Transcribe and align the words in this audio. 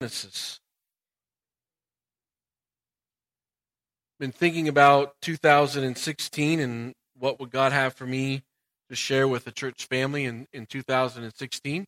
Genesis. 0.00 0.60
Been 4.20 4.30
thinking 4.30 4.68
about 4.68 5.14
2016 5.22 6.60
and 6.60 6.92
what 7.18 7.40
would 7.40 7.50
God 7.50 7.72
have 7.72 7.94
for 7.94 8.06
me 8.06 8.42
to 8.90 8.94
share 8.94 9.26
with 9.26 9.44
the 9.44 9.50
church 9.50 9.86
family 9.86 10.24
in, 10.24 10.46
in 10.52 10.66
2016. 10.66 11.84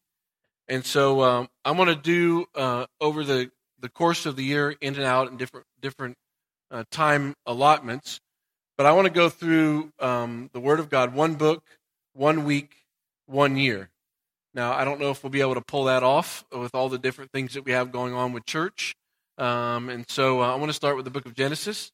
And 0.67 0.85
so 0.85 1.23
um, 1.23 1.49
I'm 1.65 1.77
going 1.77 1.89
to 1.89 1.95
do 1.95 2.47
uh, 2.57 2.87
over 3.01 3.23
the, 3.23 3.51
the 3.79 3.89
course 3.89 4.27
of 4.27 4.35
the 4.35 4.43
year, 4.43 4.75
in 4.81 4.97
and 4.97 5.05
out, 5.05 5.31
in 5.31 5.37
different 5.37 5.67
different 5.81 6.17
uh, 6.73 6.85
time 6.91 7.35
allotments. 7.47 8.21
But 8.77 8.87
I 8.87 8.93
want 8.93 9.07
to 9.07 9.13
go 9.13 9.29
through 9.29 9.93
um, 10.01 10.51
the 10.53 10.61
Word 10.61 10.81
of 10.81 10.91
God, 10.91 11.15
one 11.15 11.35
book, 11.35 11.63
one 12.15 12.45
week, 12.45 12.73
one 13.27 13.57
year. 13.57 13.90
Now, 14.55 14.73
I 14.73 14.85
don't 14.85 15.01
know 15.01 15.11
if 15.11 15.23
we'll 15.23 15.31
be 15.31 15.41
able 15.41 15.55
to 15.55 15.61
pull 15.61 15.85
that 15.85 16.03
off 16.03 16.45
with 16.51 16.75
all 16.75 16.89
the 16.89 16.99
different 16.99 17.31
things 17.31 17.55
that 17.55 17.65
we 17.65 17.73
have 17.73 17.93
going 17.93 18.15
on 18.15 18.33
with 18.33 18.45
church. 18.47 18.95
Um, 19.39 19.89
and 19.89 20.05
so 20.09 20.43
uh, 20.43 20.53
I 20.53 20.57
want 20.57 20.71
to 20.71 20.75
start 20.75 20.97
with 20.97 21.05
the 21.05 21.11
book 21.11 21.25
of 21.25 21.35
Genesis 21.35 21.93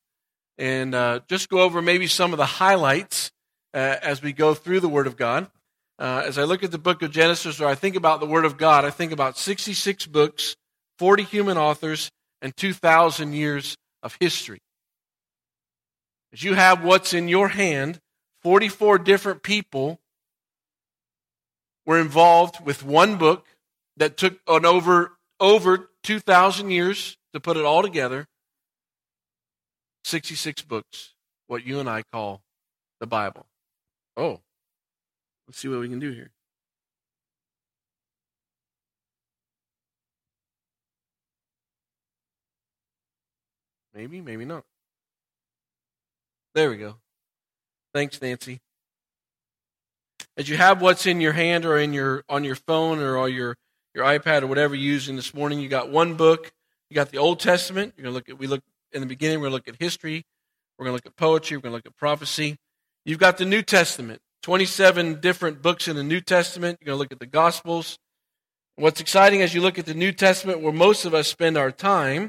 and 0.58 0.94
uh, 0.94 1.20
just 1.28 1.48
go 1.48 1.60
over 1.60 1.82
maybe 1.82 2.06
some 2.06 2.32
of 2.32 2.38
the 2.38 2.46
highlights 2.46 3.30
uh, 3.74 3.96
as 4.02 4.22
we 4.22 4.32
go 4.32 4.54
through 4.54 4.80
the 4.80 4.88
Word 4.88 5.06
of 5.06 5.16
God. 5.16 5.48
Uh, 5.98 6.22
as 6.26 6.38
I 6.38 6.44
look 6.44 6.64
at 6.64 6.70
the 6.70 6.78
book 6.78 7.02
of 7.02 7.10
Genesis 7.10 7.60
or 7.60 7.66
I 7.66 7.74
think 7.74 7.94
about 7.94 8.20
the 8.20 8.26
Word 8.26 8.44
of 8.44 8.56
God, 8.56 8.84
I 8.84 8.90
think 8.90 9.12
about 9.12 9.38
66 9.38 10.06
books, 10.06 10.56
40 10.98 11.24
human 11.24 11.58
authors, 11.58 12.10
and 12.42 12.56
2,000 12.56 13.32
years 13.32 13.76
of 14.02 14.16
history. 14.20 14.60
As 16.32 16.42
you 16.42 16.54
have 16.54 16.84
what's 16.84 17.14
in 17.14 17.28
your 17.28 17.48
hand, 17.48 17.98
44 18.42 18.98
different 18.98 19.42
people 19.42 19.98
were 21.86 21.98
involved 21.98 22.64
with 22.66 22.84
one 22.84 23.16
book 23.16 23.46
that 23.96 24.16
took 24.16 24.40
an 24.48 24.66
over 24.66 25.12
over 25.38 25.90
2,000 26.02 26.70
years 26.70 27.16
to 27.32 27.40
put 27.40 27.56
it 27.56 27.64
all 27.64 27.82
together. 27.82 28.26
66 30.04 30.62
books, 30.62 31.14
what 31.46 31.66
you 31.66 31.78
and 31.80 31.88
I 31.88 32.02
call 32.12 32.42
the 33.00 33.06
Bible. 33.06 33.46
Oh, 34.16 34.40
let's 35.46 35.58
see 35.58 35.68
what 35.68 35.80
we 35.80 35.88
can 35.88 35.98
do 35.98 36.10
here. 36.10 36.30
Maybe, 43.94 44.20
maybe 44.20 44.44
not. 44.44 44.64
There 46.54 46.70
we 46.70 46.76
go. 46.76 46.96
Thanks, 47.92 48.20
Nancy 48.20 48.60
as 50.36 50.48
you 50.48 50.56
have 50.56 50.82
what's 50.82 51.06
in 51.06 51.20
your 51.20 51.32
hand 51.32 51.64
or 51.64 51.78
in 51.78 51.92
your 51.92 52.24
on 52.28 52.44
your 52.44 52.56
phone 52.56 53.00
or 53.00 53.18
on 53.18 53.32
your 53.32 53.56
your 53.94 54.04
iPad 54.04 54.42
or 54.42 54.46
whatever 54.46 54.74
you're 54.74 54.92
using 54.92 55.16
this 55.16 55.32
morning, 55.32 55.60
you 55.60 55.68
got 55.68 55.90
one 55.90 56.14
book. 56.14 56.52
You 56.90 56.94
got 56.94 57.10
the 57.10 57.18
Old 57.18 57.40
Testament. 57.40 57.94
You're 57.96 58.04
gonna 58.04 58.14
look 58.14 58.28
at 58.28 58.38
we 58.38 58.46
look 58.46 58.62
in 58.92 59.00
the 59.00 59.06
beginning. 59.06 59.40
We're 59.40 59.46
gonna 59.46 59.56
look 59.56 59.68
at 59.68 59.76
history. 59.80 60.24
We're 60.78 60.84
gonna 60.84 60.94
look 60.94 61.06
at 61.06 61.16
poetry. 61.16 61.56
We're 61.56 61.62
gonna 61.62 61.76
look 61.76 61.86
at 61.86 61.96
prophecy. 61.96 62.56
You've 63.04 63.18
got 63.18 63.38
the 63.38 63.44
New 63.44 63.62
Testament. 63.62 64.20
27 64.42 65.20
different 65.20 65.62
books 65.62 65.88
in 65.88 65.96
the 65.96 66.04
New 66.04 66.20
Testament. 66.20 66.78
You're 66.80 66.86
gonna 66.86 66.98
look 66.98 67.12
at 67.12 67.18
the 67.18 67.26
Gospels. 67.26 67.98
What's 68.76 69.00
exciting 69.00 69.40
as 69.40 69.54
you 69.54 69.62
look 69.62 69.78
at 69.78 69.86
the 69.86 69.94
New 69.94 70.12
Testament, 70.12 70.60
where 70.60 70.72
most 70.72 71.06
of 71.06 71.14
us 71.14 71.28
spend 71.28 71.56
our 71.56 71.70
time, 71.70 72.28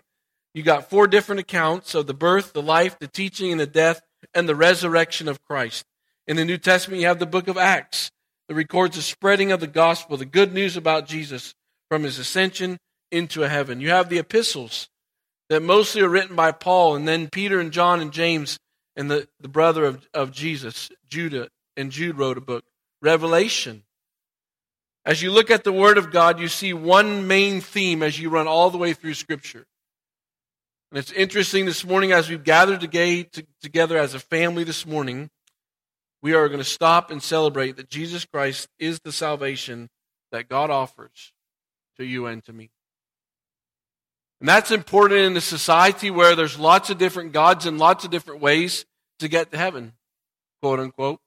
you 0.53 0.63
got 0.63 0.89
four 0.89 1.05
different 1.05 1.41
accounts 1.41 1.93
of 1.93 2.07
the 2.07 2.13
birth, 2.13 2.53
the 2.53 2.61
life, 2.61 2.97
the 2.99 3.07
teaching, 3.07 3.51
and 3.51 3.59
the 3.59 3.67
death, 3.67 4.01
and 4.33 4.47
the 4.47 4.55
resurrection 4.55 5.27
of 5.27 5.43
Christ. 5.43 5.83
In 6.27 6.35
the 6.35 6.45
New 6.45 6.57
Testament, 6.57 7.01
you 7.01 7.07
have 7.07 7.19
the 7.19 7.25
book 7.25 7.47
of 7.47 7.57
Acts 7.57 8.11
that 8.47 8.55
records 8.55 8.95
the 8.95 9.01
spreading 9.01 9.51
of 9.51 9.59
the 9.59 9.67
gospel, 9.67 10.17
the 10.17 10.25
good 10.25 10.53
news 10.53 10.75
about 10.75 11.07
Jesus 11.07 11.53
from 11.89 12.03
his 12.03 12.19
ascension 12.19 12.77
into 13.11 13.41
heaven. 13.41 13.79
You 13.79 13.91
have 13.91 14.09
the 14.09 14.17
epistles 14.17 14.89
that 15.49 15.61
mostly 15.61 16.01
are 16.01 16.09
written 16.09 16.35
by 16.35 16.51
Paul, 16.51 16.95
and 16.95 17.07
then 17.07 17.29
Peter 17.29 17.59
and 17.59 17.71
John 17.71 18.01
and 18.01 18.11
James 18.11 18.59
and 18.97 19.09
the, 19.09 19.27
the 19.39 19.47
brother 19.47 19.85
of, 19.85 20.05
of 20.13 20.31
Jesus, 20.31 20.89
Judah, 21.07 21.47
and 21.77 21.91
Jude 21.91 22.17
wrote 22.17 22.37
a 22.37 22.41
book. 22.41 22.65
Revelation. 23.01 23.83
As 25.05 25.21
you 25.21 25.31
look 25.31 25.49
at 25.49 25.63
the 25.63 25.71
Word 25.71 25.97
of 25.97 26.11
God, 26.11 26.39
you 26.39 26.49
see 26.49 26.73
one 26.73 27.27
main 27.27 27.61
theme 27.61 28.03
as 28.03 28.19
you 28.19 28.29
run 28.29 28.47
all 28.47 28.69
the 28.69 28.77
way 28.77 28.91
through 28.93 29.13
Scripture. 29.13 29.65
And 30.91 30.99
it's 30.99 31.11
interesting 31.11 31.65
this 31.65 31.85
morning 31.85 32.11
as 32.11 32.29
we've 32.29 32.43
gathered 32.43 32.81
together 32.81 33.97
as 33.97 34.13
a 34.13 34.19
family 34.19 34.65
this 34.65 34.85
morning 34.85 35.29
we 36.21 36.33
are 36.33 36.47
going 36.47 36.59
to 36.59 36.63
stop 36.63 37.11
and 37.11 37.21
celebrate 37.21 37.77
that 37.77 37.89
Jesus 37.89 38.25
Christ 38.25 38.67
is 38.79 38.99
the 38.99 39.11
salvation 39.11 39.89
that 40.31 40.49
God 40.49 40.69
offers 40.69 41.33
to 41.97 42.05
you 42.05 42.25
and 42.25 42.43
to 42.45 42.53
me. 42.53 42.69
And 44.39 44.47
that's 44.47 44.71
important 44.71 45.21
in 45.21 45.37
a 45.37 45.41
society 45.41 46.11
where 46.11 46.35
there's 46.35 46.59
lots 46.59 46.89
of 46.89 46.97
different 46.97 47.31
gods 47.33 47.65
and 47.65 47.77
lots 47.79 48.05
of 48.05 48.11
different 48.11 48.41
ways 48.41 48.85
to 49.19 49.27
get 49.27 49.51
to 49.51 49.57
heaven, 49.57 49.93
quote 50.61 50.79
unquote. 50.79 51.19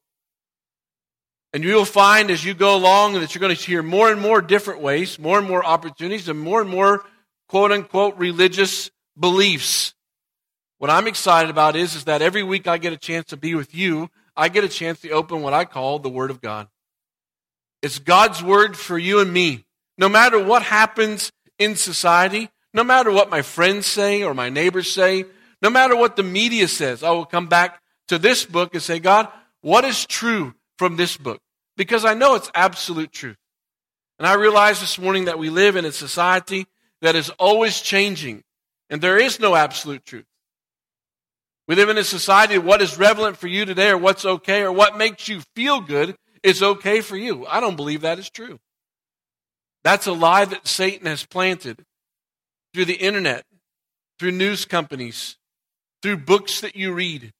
And 1.53 1.65
you'll 1.65 1.84
find 1.84 2.31
as 2.31 2.45
you 2.45 2.55
go 2.55 2.77
along 2.77 3.15
that 3.15 3.34
you're 3.34 3.41
going 3.41 3.55
to 3.55 3.61
hear 3.61 3.83
more 3.83 4.12
and 4.12 4.21
more 4.21 4.41
different 4.41 4.81
ways, 4.81 5.19
more 5.19 5.39
and 5.39 5.49
more 5.49 5.65
opportunities, 5.65 6.28
and 6.28 6.39
more 6.39 6.61
and 6.61 6.71
more 6.71 7.05
quote 7.49 7.72
unquote 7.72 8.17
religious 8.17 8.91
beliefs. 9.19 9.93
What 10.78 10.91
I'm 10.91 11.09
excited 11.09 11.51
about 11.51 11.75
is, 11.75 11.97
is 11.97 12.05
that 12.05 12.22
every 12.22 12.45
week 12.45 12.69
I 12.69 12.78
get 12.78 12.93
a 12.93 12.97
chance 12.97 13.27
to 13.27 13.37
be 13.37 13.57
with 13.57 13.75
you 13.75 14.09
I 14.41 14.49
get 14.49 14.65
a 14.65 14.71
chance 14.71 15.03
to 15.03 15.11
open 15.11 15.43
what 15.43 15.53
I 15.53 15.67
call 15.67 15.99
the 15.99 16.09
Word 16.09 16.31
of 16.31 16.41
God. 16.41 16.67
It's 17.83 17.99
God's 17.99 18.43
Word 18.43 18.75
for 18.75 18.97
you 18.97 19.21
and 19.21 19.31
me. 19.31 19.67
No 19.99 20.09
matter 20.09 20.43
what 20.43 20.62
happens 20.62 21.31
in 21.59 21.77
society, 21.77 22.49
no 22.73 22.83
matter 22.83 23.12
what 23.12 23.28
my 23.28 23.43
friends 23.43 23.84
say 23.84 24.23
or 24.23 24.33
my 24.33 24.49
neighbors 24.49 24.91
say, 24.91 25.27
no 25.61 25.69
matter 25.69 25.95
what 25.95 26.17
the 26.17 26.23
media 26.23 26.69
says, 26.69 27.03
I 27.03 27.11
will 27.11 27.27
come 27.27 27.49
back 27.49 27.83
to 28.09 28.19
this 28.19 28.47
book 28.47 28.73
and 28.73 28.83
say, 28.83 28.99
God, 28.99 29.28
what 29.61 29.84
is 29.84 30.06
true 30.06 30.55
from 30.78 30.97
this 30.97 31.19
book? 31.19 31.43
Because 31.77 32.07
I 32.07 32.15
know 32.15 32.34
it's 32.34 32.51
absolute 32.55 33.12
truth. 33.12 33.37
And 34.19 34.27
I 34.27 34.34
realize 34.37 34.81
this 34.81 34.99
morning 34.99 35.27
that 35.27 35.39
we 35.39 35.51
live 35.51 35.77
in 35.77 35.84
a 35.84 35.93
society 35.93 36.67
that 37.03 37.15
is 37.15 37.28
always 37.39 37.83
changing, 37.83 38.43
and 38.89 39.03
there 39.03 39.19
is 39.19 39.39
no 39.39 39.55
absolute 39.55 40.07
truth. 40.07 40.25
We 41.70 41.76
live 41.76 41.88
in 41.88 41.98
a 41.98 42.03
society 42.03 42.58
what 42.58 42.82
is 42.82 42.98
relevant 42.98 43.36
for 43.36 43.47
you 43.47 43.64
today 43.64 43.91
or 43.91 43.97
what's 43.97 44.25
okay 44.25 44.62
or 44.62 44.72
what 44.72 44.98
makes 44.98 45.28
you 45.28 45.41
feel 45.54 45.81
good 45.81 46.16
is 46.42 46.64
okay 46.64 47.00
for 47.00 47.16
you. 47.16 47.47
I 47.47 47.60
don't 47.60 47.76
believe 47.76 48.00
that 48.00 48.19
is 48.19 48.28
true. 48.28 48.58
That's 49.84 50.09
a 50.09 50.12
lie 50.12 50.47
that 50.47 50.66
Satan 50.66 51.06
has 51.06 51.25
planted 51.25 51.84
through 52.75 52.86
the 52.86 52.97
internet, 52.97 53.44
through 54.19 54.32
news 54.32 54.64
companies, 54.64 55.36
through 56.03 56.16
books 56.16 56.60
that 56.60 56.75
you 56.75 56.92
read, 56.92 57.30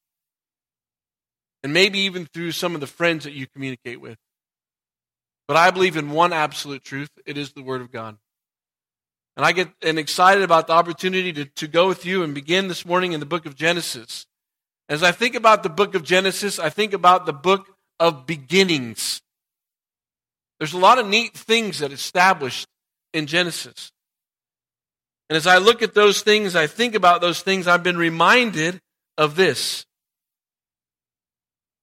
and 1.65 1.73
maybe 1.73 1.99
even 1.99 2.25
through 2.27 2.53
some 2.53 2.77
of 2.77 2.81
the 2.81 2.87
friends 2.87 3.25
that 3.25 3.33
you 3.33 3.49
communicate 3.49 4.01
with. 4.01 4.17
But 5.49 5.57
I 5.57 5.73
believe 5.73 5.97
in 5.97 6.13
one 6.13 6.33
absolute 6.33 6.85
truth 6.85 7.11
it 7.27 7.37
is 7.37 7.53
the 7.53 7.65
Word 7.65 7.81
of 7.81 7.91
God. 7.91 8.17
And 9.41 9.47
I 9.47 9.53
get 9.53 9.71
and 9.81 9.99
excited 9.99 10.45
about 10.45 10.67
the 10.67 10.75
opportunity 10.75 11.33
to, 11.33 11.47
to 11.47 11.67
go 11.67 11.89
with 11.89 12.05
you 12.05 12.23
and 12.23 12.35
begin 12.35 12.69
this 12.69 12.85
morning 12.85 13.13
in 13.13 13.21
the 13.21 13.27
book 13.27 13.47
of 13.47 13.57
Genesis. 13.57 14.27
As 14.87 15.03
I 15.03 15.13
think 15.13 15.35
about 15.35 15.63
the 15.63 15.71
book 15.71 15.95
of 15.95 16.05
Genesis, 16.05 16.59
I 16.59 16.69
think 16.69 16.93
about 16.93 17.25
the 17.25 17.33
book 17.33 17.67
of 17.99 18.27
beginnings. 18.27 19.23
There's 20.59 20.75
a 20.75 20.79
lot 20.79 20.99
of 20.99 21.09
neat 21.09 21.33
things 21.33 21.79
that 21.79 21.91
established 21.91 22.67
in 23.15 23.27
Genesis. 23.27 23.93
And 25.31 25.39
as 25.39 25.47
I 25.47 25.57
look 25.57 25.81
at 25.81 25.95
those 25.95 26.21
things, 26.21 26.55
I 26.55 26.67
think 26.67 26.95
about 26.95 27.23
those 27.23 27.41
things, 27.41 27.67
I've 27.67 27.83
been 27.83 27.97
reminded 27.97 28.79
of 29.17 29.37
this. 29.37 29.87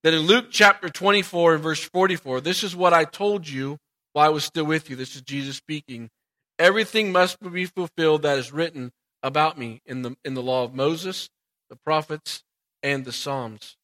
That 0.03 0.13
in 0.13 0.19
Luke 0.19 0.49
chapter 0.51 0.89
24 0.89 1.55
and 1.55 1.63
verse 1.63 1.83
44, 1.85 2.39
this 2.39 2.63
is 2.63 2.75
what 2.75 2.93
I 2.93 3.03
told 3.03 3.49
you 3.49 3.79
while 4.13 4.27
I 4.27 4.29
was 4.29 4.43
still 4.43 4.65
with 4.65 4.91
you. 4.91 4.95
This 4.95 5.15
is 5.15 5.23
Jesus 5.23 5.57
speaking. 5.57 6.11
Everything 6.59 7.11
must 7.11 7.39
be 7.39 7.65
fulfilled 7.65 8.23
that 8.23 8.37
is 8.37 8.51
written 8.51 8.91
about 9.21 9.57
me 9.57 9.81
in 9.85 10.01
the, 10.01 10.15
in 10.25 10.33
the 10.33 10.41
law 10.41 10.63
of 10.63 10.73
Moses, 10.73 11.29
the 11.69 11.75
prophets, 11.75 12.43
and 12.81 13.05
the 13.05 13.11
Psalms. 13.11 13.77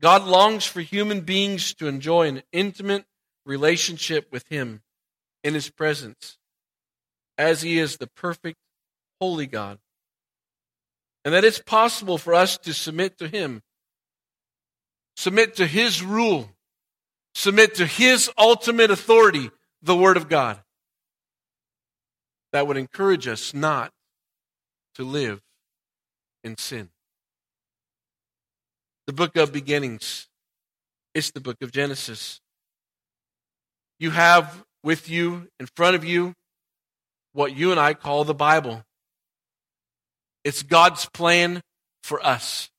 God 0.00 0.24
longs 0.24 0.64
for 0.64 0.80
human 0.80 1.22
beings 1.22 1.74
to 1.74 1.88
enjoy 1.88 2.28
an 2.28 2.42
intimate 2.52 3.06
relationship 3.44 4.28
with 4.30 4.46
Him 4.48 4.82
in 5.42 5.54
His 5.54 5.70
presence, 5.70 6.38
as 7.38 7.62
He 7.62 7.78
is 7.78 7.96
the 7.96 8.06
perfect, 8.06 8.58
holy 9.20 9.46
God. 9.46 9.78
And 11.24 11.34
that 11.34 11.44
it's 11.44 11.60
possible 11.60 12.18
for 12.18 12.34
us 12.34 12.58
to 12.58 12.72
submit 12.74 13.18
to 13.18 13.28
Him, 13.28 13.62
submit 15.16 15.56
to 15.56 15.66
His 15.66 16.02
rule, 16.02 16.50
submit 17.34 17.76
to 17.76 17.86
His 17.86 18.30
ultimate 18.38 18.90
authority, 18.90 19.50
the 19.82 19.96
Word 19.96 20.16
of 20.16 20.28
God 20.28 20.63
that 22.54 22.68
would 22.68 22.76
encourage 22.76 23.26
us 23.26 23.52
not 23.52 23.90
to 24.94 25.02
live 25.02 25.40
in 26.44 26.56
sin. 26.56 26.88
The 29.08 29.12
book 29.12 29.36
of 29.36 29.52
beginnings 29.52 30.28
is 31.14 31.32
the 31.32 31.40
book 31.40 31.56
of 31.62 31.72
Genesis. 31.72 32.40
You 33.98 34.10
have 34.10 34.64
with 34.84 35.10
you, 35.10 35.48
in 35.58 35.66
front 35.74 35.96
of 35.96 36.04
you, 36.04 36.32
what 37.32 37.56
you 37.56 37.72
and 37.72 37.80
I 37.80 37.92
call 37.92 38.22
the 38.22 38.34
Bible. 38.34 38.84
It's 40.44 40.62
God's 40.62 41.06
plan 41.06 41.60
for 42.04 42.24
us. 42.24 42.70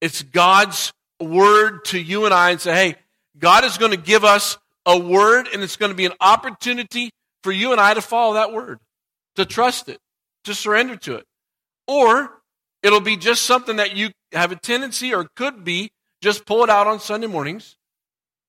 It's 0.00 0.22
God's 0.22 0.94
word 1.20 1.84
to 1.86 2.00
you 2.00 2.24
and 2.24 2.32
I 2.32 2.52
and 2.52 2.60
say, 2.60 2.72
hey, 2.72 2.94
God 3.38 3.64
is 3.64 3.76
going 3.76 3.90
to 3.90 3.98
give 3.98 4.24
us 4.24 4.56
a 4.86 4.98
word 4.98 5.46
and 5.52 5.62
it's 5.62 5.76
going 5.76 5.90
to 5.90 5.96
be 5.96 6.06
an 6.06 6.14
opportunity 6.22 7.10
for 7.42 7.52
you 7.52 7.72
and 7.72 7.80
I 7.80 7.94
to 7.94 8.00
follow 8.00 8.34
that 8.34 8.52
word, 8.52 8.78
to 9.36 9.44
trust 9.44 9.88
it, 9.88 9.98
to 10.44 10.54
surrender 10.54 10.96
to 10.96 11.16
it. 11.16 11.26
Or 11.86 12.42
it'll 12.82 13.00
be 13.00 13.16
just 13.16 13.42
something 13.42 13.76
that 13.76 13.96
you 13.96 14.10
have 14.32 14.52
a 14.52 14.56
tendency 14.56 15.14
or 15.14 15.28
could 15.36 15.64
be 15.64 15.90
just 16.20 16.46
pull 16.46 16.62
it 16.62 16.70
out 16.70 16.86
on 16.86 17.00
Sunday 17.00 17.26
mornings, 17.26 17.76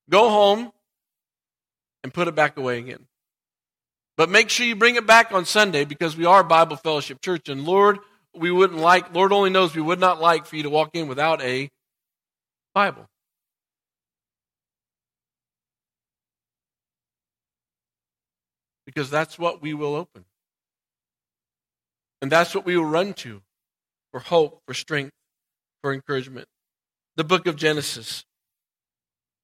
go 0.10 0.30
home, 0.30 0.72
and 2.04 2.14
put 2.14 2.28
it 2.28 2.36
back 2.36 2.58
away 2.58 2.80
again. 2.80 3.08
But 4.16 4.30
make 4.30 4.50
sure 4.50 4.66
you 4.66 4.76
bring 4.76 4.96
it 4.96 5.08
back 5.08 5.32
on 5.32 5.46
Sunday 5.46 5.86
because 5.86 6.16
we 6.16 6.26
are 6.26 6.44
Bible 6.44 6.76
Fellowship 6.76 7.20
Church. 7.22 7.50
And 7.50 7.66
Lord, 7.66 7.98
we 8.36 8.52
wouldn't 8.52 8.80
like, 8.80 9.14
Lord 9.14 9.32
only 9.32 9.50
knows 9.50 9.76
we 9.76 9.82
would 9.82 10.00
not 10.00 10.22
like 10.22 10.46
for 10.46 10.56
you 10.56 10.64
to 10.64 10.70
walk 10.70 10.92
in 10.94 11.08
without 11.08 11.42
a 11.42 11.70
Bible. 12.76 13.08
Because 18.94 19.10
that's 19.10 19.40
what 19.40 19.62
we 19.62 19.74
will 19.74 19.96
open. 19.96 20.26
And 22.22 22.32
that's 22.32 22.54
what 22.54 22.66
we 22.66 22.78
will 22.78 22.86
run 22.86 23.14
to 23.16 23.42
for 24.12 24.20
hope, 24.20 24.62
for 24.68 24.74
strength, 24.74 25.12
for 25.82 25.94
encouragement. 25.94 26.48
The 27.18 27.24
book 27.24 27.48
of 27.48 27.56
Genesis. 27.56 28.24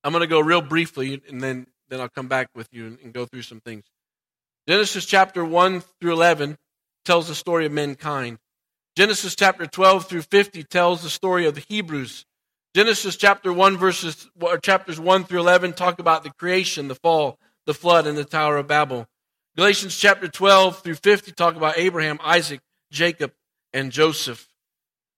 I'm 0.03 0.13
going 0.13 0.21
to 0.21 0.27
go 0.27 0.39
real 0.39 0.61
briefly 0.61 1.21
and 1.27 1.41
then, 1.41 1.67
then 1.89 1.99
I'll 1.99 2.09
come 2.09 2.27
back 2.27 2.49
with 2.55 2.69
you 2.71 2.87
and, 2.87 2.97
and 3.03 3.13
go 3.13 3.25
through 3.25 3.41
some 3.41 3.59
things. 3.59 3.83
Genesis 4.67 5.05
chapter 5.05 5.43
1 5.43 5.81
through 5.99 6.13
11 6.13 6.57
tells 7.03 7.27
the 7.27 7.35
story 7.35 7.65
of 7.65 7.71
mankind. 7.71 8.37
Genesis 8.95 9.35
chapter 9.35 9.65
12 9.65 10.07
through 10.07 10.21
50 10.21 10.63
tells 10.63 11.01
the 11.01 11.09
story 11.09 11.45
of 11.47 11.55
the 11.55 11.65
Hebrews. 11.67 12.25
Genesis 12.75 13.15
chapter 13.15 13.51
1 13.51 13.77
verses 13.77 14.29
or 14.39 14.57
chapters 14.57 14.99
1 14.99 15.23
through 15.23 15.39
11 15.39 15.73
talk 15.73 15.99
about 15.99 16.23
the 16.23 16.31
creation, 16.37 16.87
the 16.87 16.95
fall, 16.95 17.39
the 17.65 17.73
flood 17.73 18.05
and 18.07 18.17
the 18.17 18.25
Tower 18.25 18.57
of 18.57 18.67
Babel. 18.67 19.07
Galatians 19.59 19.97
chapter 19.97 20.29
12 20.29 20.83
through 20.83 20.95
50 20.95 21.33
talk 21.33 21.57
about 21.57 21.77
Abraham, 21.77 22.17
Isaac, 22.23 22.61
Jacob 22.93 23.33
and 23.73 23.91
Joseph. 23.91 24.47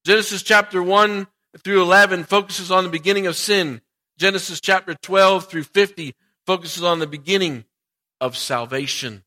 Genesis 0.04 0.42
chapter 0.42 0.82
1 0.82 1.28
through 1.60 1.84
11 1.84 2.24
focuses 2.24 2.72
on 2.72 2.84
the 2.84 2.90
beginning 2.90 3.28
of 3.28 3.36
sin. 3.36 3.82
Genesis 4.18 4.60
chapter 4.60 4.96
12 4.96 5.46
through 5.46 5.62
50 5.62 6.16
focuses 6.48 6.82
on 6.82 6.98
the 6.98 7.06
beginning 7.06 7.66
of 8.20 8.36
salvation. 8.36 9.22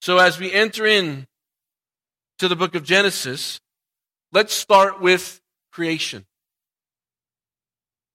So 0.00 0.16
as 0.16 0.40
we 0.40 0.50
enter 0.50 0.86
in 0.86 1.26
to 2.38 2.48
the 2.48 2.56
book 2.56 2.74
of 2.74 2.84
Genesis, 2.84 3.60
let's 4.32 4.54
start 4.54 5.02
with 5.02 5.38
creation. 5.70 6.24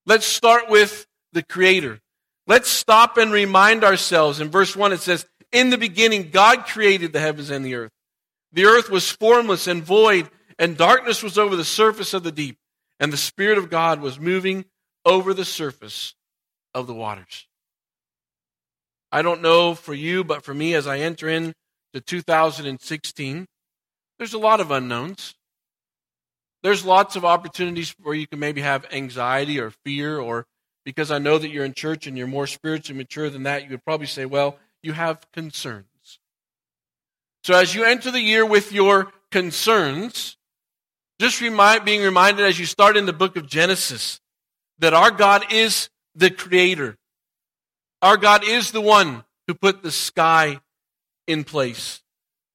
Let's 0.08 0.26
start 0.26 0.72
with 0.72 1.06
the 1.34 1.44
creator. 1.44 2.00
Let's 2.48 2.68
stop 2.68 3.18
and 3.18 3.32
remind 3.32 3.84
ourselves. 3.84 4.40
In 4.40 4.50
verse 4.50 4.76
1 4.76 4.92
it 4.92 5.02
says, 5.02 5.28
In 5.58 5.72
the 5.72 5.78
beginning 5.80 6.30
God 6.30 6.68
created 6.68 7.14
the 7.14 7.20
heavens 7.20 7.50
and 7.50 7.66
the 7.66 7.74
earth. 7.74 7.92
The 8.54 8.66
earth 8.66 8.92
was 8.92 9.10
formless 9.10 9.66
and 9.66 9.84
void, 9.84 10.30
and 10.60 10.78
darkness 10.78 11.24
was 11.24 11.36
over 11.36 11.56
the 11.56 11.66
surface 11.66 12.14
of 12.14 12.22
the 12.22 12.32
deep, 12.32 12.60
and 13.00 13.12
the 13.12 13.18
Spirit 13.18 13.58
of 13.58 13.72
God 13.72 14.00
was 14.00 14.20
moving 14.20 14.66
over 15.04 15.34
the 15.34 15.44
surface 15.44 16.14
of 16.76 16.86
the 16.86 16.94
waters. 16.94 17.48
I 19.12 19.24
don't 19.24 19.42
know 19.42 19.74
for 19.74 19.96
you, 19.96 20.24
but 20.24 20.44
for 20.44 20.54
me, 20.54 20.76
as 20.76 20.86
I 20.86 21.00
enter 21.00 21.28
in 21.28 21.54
to 21.92 22.02
2016, 22.02 23.48
there's 24.20 24.34
a 24.34 24.38
lot 24.38 24.60
of 24.60 24.70
unknowns. 24.70 25.34
There's 26.62 26.86
lots 26.86 27.16
of 27.16 27.26
opportunities 27.26 27.96
where 28.00 28.14
you 28.14 28.28
can 28.28 28.38
maybe 28.38 28.62
have 28.62 28.86
anxiety 28.92 29.60
or 29.60 29.72
fear, 29.84 30.20
or 30.20 30.46
because 30.86 31.10
I 31.10 31.18
know 31.18 31.40
that 31.40 31.50
you're 31.50 31.66
in 31.66 31.74
church 31.74 32.06
and 32.06 32.16
you're 32.16 32.28
more 32.28 32.46
spiritually 32.46 33.00
mature 33.00 33.32
than 33.32 33.42
that, 33.42 33.64
you 33.64 33.72
would 33.72 33.84
probably 33.84 34.06
say, 34.06 34.26
well, 34.28 34.60
you 34.84 34.94
have 34.94 35.30
concerns. 35.32 35.86
So 37.44 37.54
as 37.54 37.74
you 37.74 37.84
enter 37.84 38.12
the 38.12 38.22
year 38.22 38.46
with 38.46 38.72
your 38.72 39.12
concerns, 39.32 40.38
just 41.20 41.42
remind, 41.42 41.86
being 41.86 42.04
reminded 42.04 42.46
as 42.46 42.60
you 42.60 42.66
start 42.66 42.98
in 42.98 43.06
the 43.06 43.14
book 43.14 43.38
of 43.38 43.48
Genesis 43.48 44.20
that 44.80 44.94
our 44.94 45.12
God 45.12 45.52
is 45.52 45.90
the 46.14 46.30
creator. 46.30 46.96
Our 48.02 48.18
God 48.18 48.44
is 48.44 48.72
the 48.72 48.82
one 48.82 49.24
who 49.48 49.54
put 49.54 49.82
the 49.82 49.92
sky 49.92 50.60
in 51.26 51.44
place. 51.44 52.02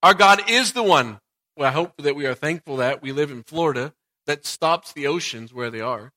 Our 0.02 0.14
God 0.14 0.48
is 0.48 0.72
the 0.72 0.82
one, 0.82 1.18
well, 1.56 1.68
I 1.68 1.72
hope 1.72 1.96
that 1.98 2.14
we 2.14 2.26
are 2.26 2.34
thankful 2.34 2.76
that 2.76 3.02
we 3.02 3.12
live 3.12 3.30
in 3.30 3.42
Florida, 3.42 3.94
that 4.26 4.46
stops 4.46 4.92
the 4.92 5.06
oceans 5.06 5.52
where 5.52 5.70
they 5.70 5.80
are. 5.80 6.12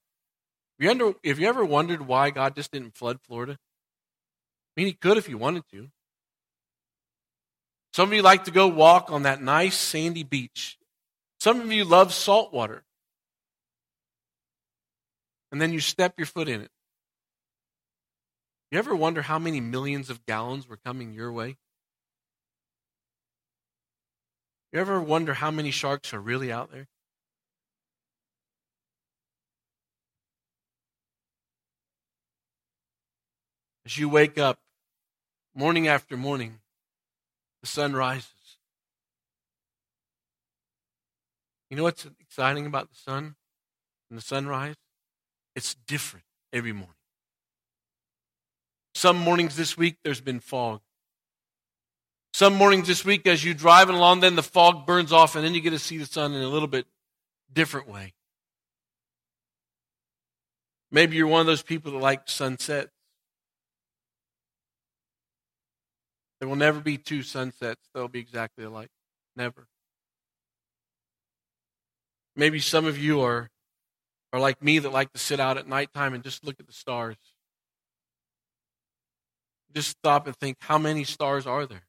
Have 0.79 1.39
you 1.39 1.47
ever 1.47 1.65
wondered 1.65 2.07
why 2.07 2.29
God 2.29 2.55
just 2.55 2.71
didn't 2.71 2.95
flood 2.95 3.19
Florida? 3.21 3.57
I 4.75 4.81
mean, 4.81 4.87
He 4.87 4.93
could 4.93 5.17
if 5.17 5.25
He 5.27 5.35
wanted 5.35 5.63
to. 5.71 5.89
Some 7.93 8.09
of 8.09 8.13
you 8.13 8.21
like 8.21 8.43
to 8.43 8.51
go 8.51 8.67
walk 8.67 9.09
on 9.09 9.23
that 9.23 9.41
nice 9.41 9.77
sandy 9.77 10.23
beach. 10.23 10.77
Some 11.39 11.61
of 11.61 11.71
you 11.71 11.85
love 11.85 12.13
salt 12.13 12.51
water. 12.51 12.83
And 15.51 15.61
then 15.61 15.71
you 15.71 15.79
step 15.79 16.15
your 16.17 16.25
foot 16.25 16.49
in 16.49 16.59
it. 16.59 16.71
You 18.71 18.79
ever 18.79 18.93
wonder 18.93 19.21
how 19.21 19.39
many 19.39 19.61
millions 19.61 20.09
of 20.09 20.25
gallons 20.25 20.67
were 20.67 20.75
coming 20.75 21.13
your 21.13 21.31
way? 21.31 21.55
You 24.73 24.81
ever 24.81 24.99
wonder 24.99 25.33
how 25.33 25.51
many 25.51 25.71
sharks 25.71 26.13
are 26.13 26.19
really 26.19 26.51
out 26.51 26.73
there? 26.73 26.87
As 33.85 33.97
you 33.97 34.09
wake 34.09 34.37
up 34.37 34.59
morning 35.55 35.87
after 35.87 36.17
morning, 36.17 36.59
the 37.61 37.67
sun 37.67 37.93
rises. 37.93 38.29
You 41.69 41.77
know 41.77 41.83
what's 41.83 42.05
exciting 42.19 42.65
about 42.65 42.89
the 42.89 42.95
sun 42.95 43.35
and 44.09 44.19
the 44.19 44.21
sunrise? 44.21 44.75
It's 45.55 45.75
different 45.87 46.25
every 46.53 46.73
morning. 46.73 46.93
Some 48.93 49.17
mornings 49.17 49.55
this 49.55 49.77
week, 49.77 49.97
there's 50.03 50.21
been 50.21 50.39
fog. 50.39 50.81
Some 52.33 52.53
mornings 52.53 52.87
this 52.87 53.05
week, 53.05 53.25
as 53.27 53.43
you're 53.43 53.53
driving 53.53 53.95
along, 53.95 54.19
then 54.19 54.35
the 54.35 54.43
fog 54.43 54.85
burns 54.85 55.11
off, 55.11 55.35
and 55.35 55.45
then 55.45 55.53
you 55.53 55.61
get 55.61 55.71
to 55.71 55.79
see 55.79 55.97
the 55.97 56.05
sun 56.05 56.33
in 56.33 56.41
a 56.41 56.47
little 56.47 56.67
bit 56.67 56.85
different 57.51 57.87
way. 57.87 58.13
Maybe 60.91 61.15
you're 61.17 61.27
one 61.27 61.41
of 61.41 61.47
those 61.47 61.63
people 61.63 61.93
that 61.93 61.97
like 61.97 62.29
sunsets. 62.29 62.91
There 66.39 66.49
will 66.49 66.55
never 66.55 66.79
be 66.79 66.97
two 66.97 67.23
sunsets 67.23 67.81
that'll 67.93 68.09
be 68.09 68.19
exactly 68.19 68.63
alike. 68.63 68.89
Never. 69.35 69.67
Maybe 72.35 72.59
some 72.59 72.85
of 72.85 72.97
you 72.97 73.21
are, 73.21 73.49
are 74.33 74.39
like 74.39 74.61
me 74.61 74.79
that 74.79 74.91
like 74.91 75.13
to 75.13 75.19
sit 75.19 75.39
out 75.39 75.57
at 75.57 75.67
nighttime 75.67 76.13
and 76.13 76.23
just 76.23 76.43
look 76.43 76.59
at 76.59 76.67
the 76.67 76.73
stars. 76.73 77.15
Just 79.73 79.89
stop 79.89 80.27
and 80.27 80.35
think, 80.35 80.57
how 80.61 80.77
many 80.77 81.03
stars 81.03 81.47
are 81.47 81.65
there? 81.65 81.83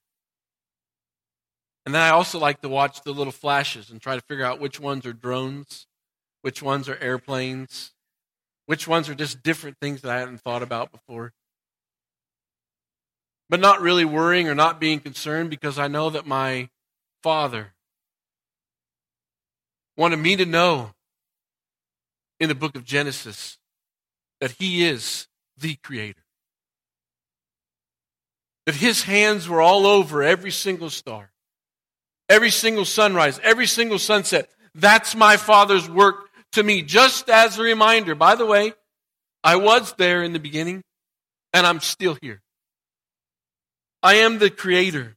And 1.84 1.94
then 1.94 2.02
I 2.02 2.10
also 2.10 2.38
like 2.40 2.60
to 2.62 2.68
watch 2.68 3.02
the 3.02 3.12
little 3.12 3.32
flashes 3.32 3.90
and 3.90 4.00
try 4.00 4.16
to 4.16 4.20
figure 4.22 4.44
out 4.44 4.60
which 4.60 4.80
ones 4.80 5.06
are 5.06 5.12
drones, 5.12 5.86
which 6.42 6.60
ones 6.60 6.88
are 6.88 6.96
airplanes, 6.98 7.92
which 8.66 8.88
ones 8.88 9.08
are 9.08 9.14
just 9.14 9.42
different 9.44 9.78
things 9.80 10.02
that 10.02 10.10
I 10.10 10.18
hadn't 10.18 10.40
thought 10.40 10.62
about 10.62 10.90
before. 10.90 11.32
But 13.48 13.60
not 13.60 13.80
really 13.80 14.04
worrying 14.04 14.48
or 14.48 14.54
not 14.54 14.80
being 14.80 15.00
concerned 15.00 15.50
because 15.50 15.78
I 15.78 15.88
know 15.88 16.10
that 16.10 16.26
my 16.26 16.68
Father 17.22 17.74
wanted 19.96 20.16
me 20.16 20.36
to 20.36 20.46
know 20.46 20.92
in 22.40 22.48
the 22.48 22.54
book 22.54 22.76
of 22.76 22.84
Genesis 22.84 23.58
that 24.40 24.52
He 24.52 24.84
is 24.84 25.28
the 25.56 25.76
Creator. 25.76 26.22
That 28.66 28.74
His 28.74 29.04
hands 29.04 29.48
were 29.48 29.60
all 29.60 29.86
over 29.86 30.22
every 30.22 30.50
single 30.50 30.90
star 30.90 31.30
every 32.28 32.50
single 32.50 32.84
sunrise, 32.84 33.40
every 33.42 33.66
single 33.66 33.98
sunset. 33.98 34.50
That's 34.74 35.14
my 35.14 35.36
Father's 35.36 35.88
work 35.88 36.28
to 36.52 36.62
me, 36.62 36.82
just 36.82 37.28
as 37.28 37.58
a 37.58 37.62
reminder. 37.62 38.14
By 38.14 38.34
the 38.34 38.46
way, 38.46 38.74
I 39.42 39.56
was 39.56 39.92
there 39.94 40.22
in 40.22 40.32
the 40.32 40.38
beginning, 40.38 40.82
and 41.52 41.66
I'm 41.66 41.80
still 41.80 42.16
here. 42.20 42.42
I 44.06 44.14
am 44.18 44.38
the 44.38 44.50
Creator. 44.50 45.16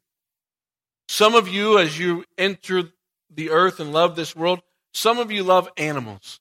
Some 1.08 1.36
of 1.36 1.48
you, 1.48 1.78
as 1.78 2.00
you 2.00 2.26
enter 2.40 2.90
the 3.30 3.52
earth 3.52 3.80
and 3.80 3.94
love 3.94 4.16
this 4.16 4.36
world, 4.36 4.62
some 4.96 5.20
of 5.20 5.32
you 5.32 5.44
love 5.44 5.70
animals. 5.78 6.40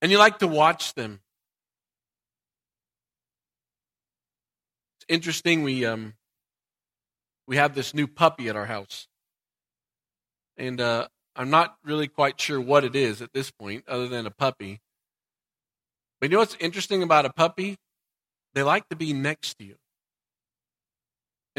And 0.00 0.10
you 0.10 0.16
like 0.16 0.38
to 0.38 0.48
watch 0.48 0.94
them. 0.94 1.20
It's 4.96 5.04
interesting, 5.10 5.62
we 5.62 5.84
um, 5.84 6.14
we 7.46 7.56
have 7.56 7.74
this 7.74 7.92
new 7.92 8.06
puppy 8.06 8.48
at 8.48 8.56
our 8.56 8.64
house. 8.64 9.08
And 10.56 10.80
uh, 10.80 11.08
I'm 11.36 11.50
not 11.50 11.76
really 11.84 12.08
quite 12.08 12.40
sure 12.40 12.58
what 12.58 12.82
it 12.82 12.96
is 12.96 13.20
at 13.20 13.34
this 13.34 13.50
point, 13.50 13.84
other 13.86 14.08
than 14.08 14.24
a 14.24 14.30
puppy. 14.30 14.80
But 16.18 16.30
you 16.30 16.36
know 16.36 16.40
what's 16.40 16.56
interesting 16.60 17.02
about 17.02 17.26
a 17.26 17.30
puppy? 17.30 17.76
They 18.54 18.62
like 18.62 18.88
to 18.88 18.96
be 18.96 19.12
next 19.12 19.58
to 19.58 19.64
you. 19.64 19.76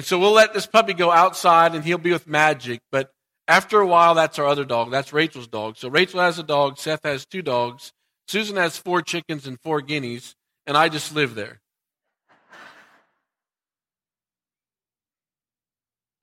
And 0.01 0.05
so 0.07 0.17
we'll 0.17 0.31
let 0.31 0.51
this 0.51 0.65
puppy 0.65 0.95
go 0.95 1.11
outside 1.11 1.75
and 1.75 1.83
he'll 1.83 1.99
be 1.99 2.11
with 2.11 2.25
Magic. 2.25 2.81
But 2.91 3.11
after 3.47 3.79
a 3.79 3.85
while, 3.85 4.15
that's 4.15 4.39
our 4.39 4.47
other 4.47 4.65
dog. 4.65 4.89
That's 4.89 5.13
Rachel's 5.13 5.47
dog. 5.47 5.77
So 5.77 5.89
Rachel 5.89 6.21
has 6.21 6.39
a 6.39 6.43
dog. 6.43 6.79
Seth 6.79 7.01
has 7.03 7.23
two 7.23 7.43
dogs. 7.43 7.93
Susan 8.27 8.55
has 8.55 8.77
four 8.77 9.03
chickens 9.03 9.45
and 9.45 9.61
four 9.61 9.79
guineas. 9.79 10.33
And 10.65 10.75
I 10.75 10.89
just 10.89 11.13
live 11.13 11.35
there. 11.35 11.61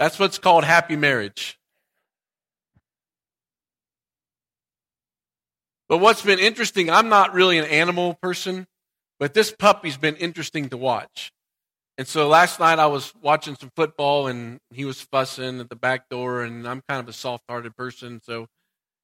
That's 0.01 0.19
what's 0.19 0.39
called 0.39 0.65
happy 0.65 0.97
marriage. 0.97 1.57
But 5.89 5.99
what's 5.99 6.23
been 6.23 6.41
interesting, 6.41 6.91
I'm 6.91 7.09
not 7.09 7.33
really 7.33 7.59
an 7.59 7.65
animal 7.67 8.15
person, 8.15 8.67
but 9.21 9.35
this 9.35 9.53
puppy's 9.57 9.97
been 9.97 10.17
interesting 10.17 10.69
to 10.71 10.77
watch. 10.77 11.33
And 11.99 12.07
so 12.07 12.29
last 12.29 12.61
night 12.61 12.79
I 12.79 12.87
was 12.87 13.13
watching 13.21 13.57
some 13.57 13.73
football 13.75 14.29
and 14.29 14.61
he 14.73 14.85
was 14.85 15.01
fussing 15.01 15.59
at 15.59 15.69
the 15.69 15.77
back 15.77 16.09
door 16.09 16.43
and 16.43 16.67
I'm 16.67 16.81
kind 16.89 17.01
of 17.01 17.09
a 17.09 17.13
soft-hearted 17.13 17.77
person, 17.77 18.21
so 18.25 18.47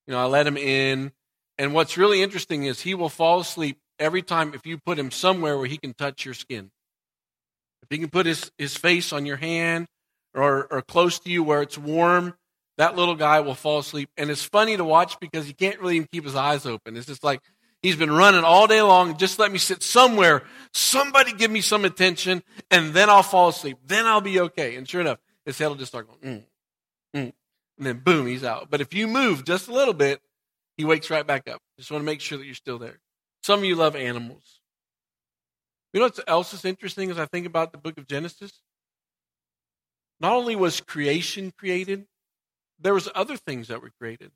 you 0.06 0.12
know, 0.12 0.20
I 0.20 0.26
let 0.26 0.46
him 0.46 0.56
in. 0.56 1.12
And 1.58 1.74
what's 1.74 1.96
really 1.96 2.22
interesting 2.22 2.64
is 2.64 2.80
he 2.80 2.94
will 2.94 3.08
fall 3.08 3.40
asleep 3.40 3.78
every 3.98 4.22
time 4.22 4.54
if 4.54 4.64
you 4.64 4.78
put 4.78 4.98
him 4.98 5.10
somewhere 5.10 5.58
where 5.58 5.66
he 5.66 5.76
can 5.76 5.92
touch 5.92 6.24
your 6.24 6.34
skin. 6.34 6.70
If 7.82 7.88
he 7.90 7.98
can 7.98 8.10
put 8.10 8.26
his, 8.26 8.52
his 8.58 8.76
face 8.76 9.12
on 9.12 9.26
your 9.26 9.36
hand 9.36 9.86
or, 10.32 10.66
or 10.70 10.80
close 10.80 11.18
to 11.20 11.30
you 11.30 11.42
where 11.42 11.62
it's 11.62 11.76
warm, 11.76 12.34
that 12.78 12.96
little 12.96 13.14
guy 13.16 13.40
will 13.40 13.54
fall 13.54 13.80
asleep. 13.80 14.08
And 14.16 14.30
it's 14.30 14.44
funny 14.44 14.76
to 14.76 14.84
watch 14.84 15.18
because 15.20 15.46
he 15.46 15.52
can't 15.52 15.80
really 15.80 15.96
even 15.96 16.08
keep 16.12 16.24
his 16.24 16.34
eyes 16.36 16.64
open. 16.64 16.96
It's 16.96 17.06
just 17.06 17.24
like 17.24 17.40
He's 17.84 17.96
been 17.96 18.10
running 18.10 18.44
all 18.44 18.66
day 18.66 18.80
long. 18.80 19.18
Just 19.18 19.38
let 19.38 19.52
me 19.52 19.58
sit 19.58 19.82
somewhere. 19.82 20.44
Somebody 20.72 21.34
give 21.34 21.50
me 21.50 21.60
some 21.60 21.84
attention, 21.84 22.42
and 22.70 22.94
then 22.94 23.10
I'll 23.10 23.22
fall 23.22 23.50
asleep. 23.50 23.76
Then 23.84 24.06
I'll 24.06 24.22
be 24.22 24.40
okay. 24.40 24.76
And 24.76 24.88
sure 24.88 25.02
enough, 25.02 25.18
his 25.44 25.58
head 25.58 25.66
will 25.66 25.74
just 25.74 25.90
start 25.90 26.06
going, 26.08 26.44
mm, 27.14 27.20
mm, 27.20 27.32
and 27.76 27.86
then 27.86 27.98
boom, 27.98 28.26
he's 28.26 28.42
out. 28.42 28.70
But 28.70 28.80
if 28.80 28.94
you 28.94 29.06
move 29.06 29.44
just 29.44 29.68
a 29.68 29.74
little 29.74 29.92
bit, 29.92 30.22
he 30.78 30.86
wakes 30.86 31.10
right 31.10 31.26
back 31.26 31.46
up. 31.46 31.60
Just 31.76 31.90
want 31.90 32.00
to 32.00 32.06
make 32.06 32.22
sure 32.22 32.38
that 32.38 32.46
you're 32.46 32.54
still 32.54 32.78
there. 32.78 33.00
Some 33.42 33.58
of 33.58 33.66
you 33.66 33.76
love 33.76 33.96
animals. 33.96 34.60
You 35.92 36.00
know 36.00 36.06
what 36.06 36.20
else 36.26 36.54
is 36.54 36.64
interesting 36.64 37.10
as 37.10 37.18
I 37.18 37.26
think 37.26 37.46
about 37.46 37.72
the 37.72 37.78
book 37.78 37.98
of 37.98 38.06
Genesis? 38.06 38.62
Not 40.20 40.32
only 40.32 40.56
was 40.56 40.80
creation 40.80 41.52
created, 41.54 42.06
there 42.80 42.94
was 42.94 43.10
other 43.14 43.36
things 43.36 43.68
that 43.68 43.82
were 43.82 43.92
created. 44.00 44.30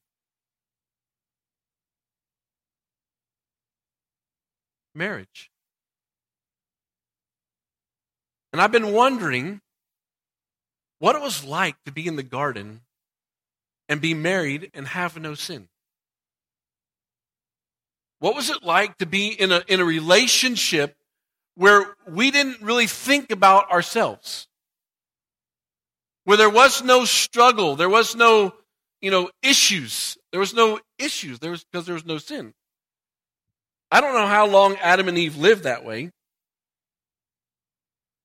Marriage. 4.98 5.50
And 8.52 8.60
I've 8.60 8.72
been 8.72 8.92
wondering 8.92 9.60
what 10.98 11.16
it 11.16 11.22
was 11.22 11.44
like 11.44 11.76
to 11.84 11.92
be 11.92 12.06
in 12.06 12.16
the 12.16 12.22
garden 12.22 12.80
and 13.88 14.00
be 14.00 14.14
married 14.14 14.70
and 14.74 14.88
have 14.88 15.18
no 15.18 15.34
sin. 15.34 15.68
What 18.20 18.34
was 18.34 18.50
it 18.50 18.62
like 18.62 18.98
to 18.98 19.06
be 19.06 19.28
in 19.28 19.52
a, 19.52 19.62
in 19.68 19.80
a 19.80 19.84
relationship 19.84 20.96
where 21.54 21.94
we 22.06 22.30
didn't 22.30 22.60
really 22.60 22.86
think 22.86 23.30
about 23.30 23.70
ourselves? 23.70 24.48
Where 26.24 26.36
there 26.36 26.50
was 26.50 26.82
no 26.82 27.04
struggle, 27.04 27.76
there 27.76 27.88
was 27.88 28.16
no, 28.16 28.54
you 29.00 29.10
know, 29.10 29.30
issues. 29.42 30.18
There 30.32 30.40
was 30.40 30.52
no 30.52 30.80
issues. 30.98 31.38
There 31.38 31.52
was 31.52 31.64
because 31.64 31.86
there 31.86 31.94
was 31.94 32.04
no 32.04 32.18
sin. 32.18 32.54
I 33.90 34.00
don't 34.00 34.14
know 34.14 34.26
how 34.26 34.46
long 34.46 34.76
Adam 34.76 35.08
and 35.08 35.16
Eve 35.16 35.36
lived 35.36 35.62
that 35.62 35.84
way. 35.84 36.10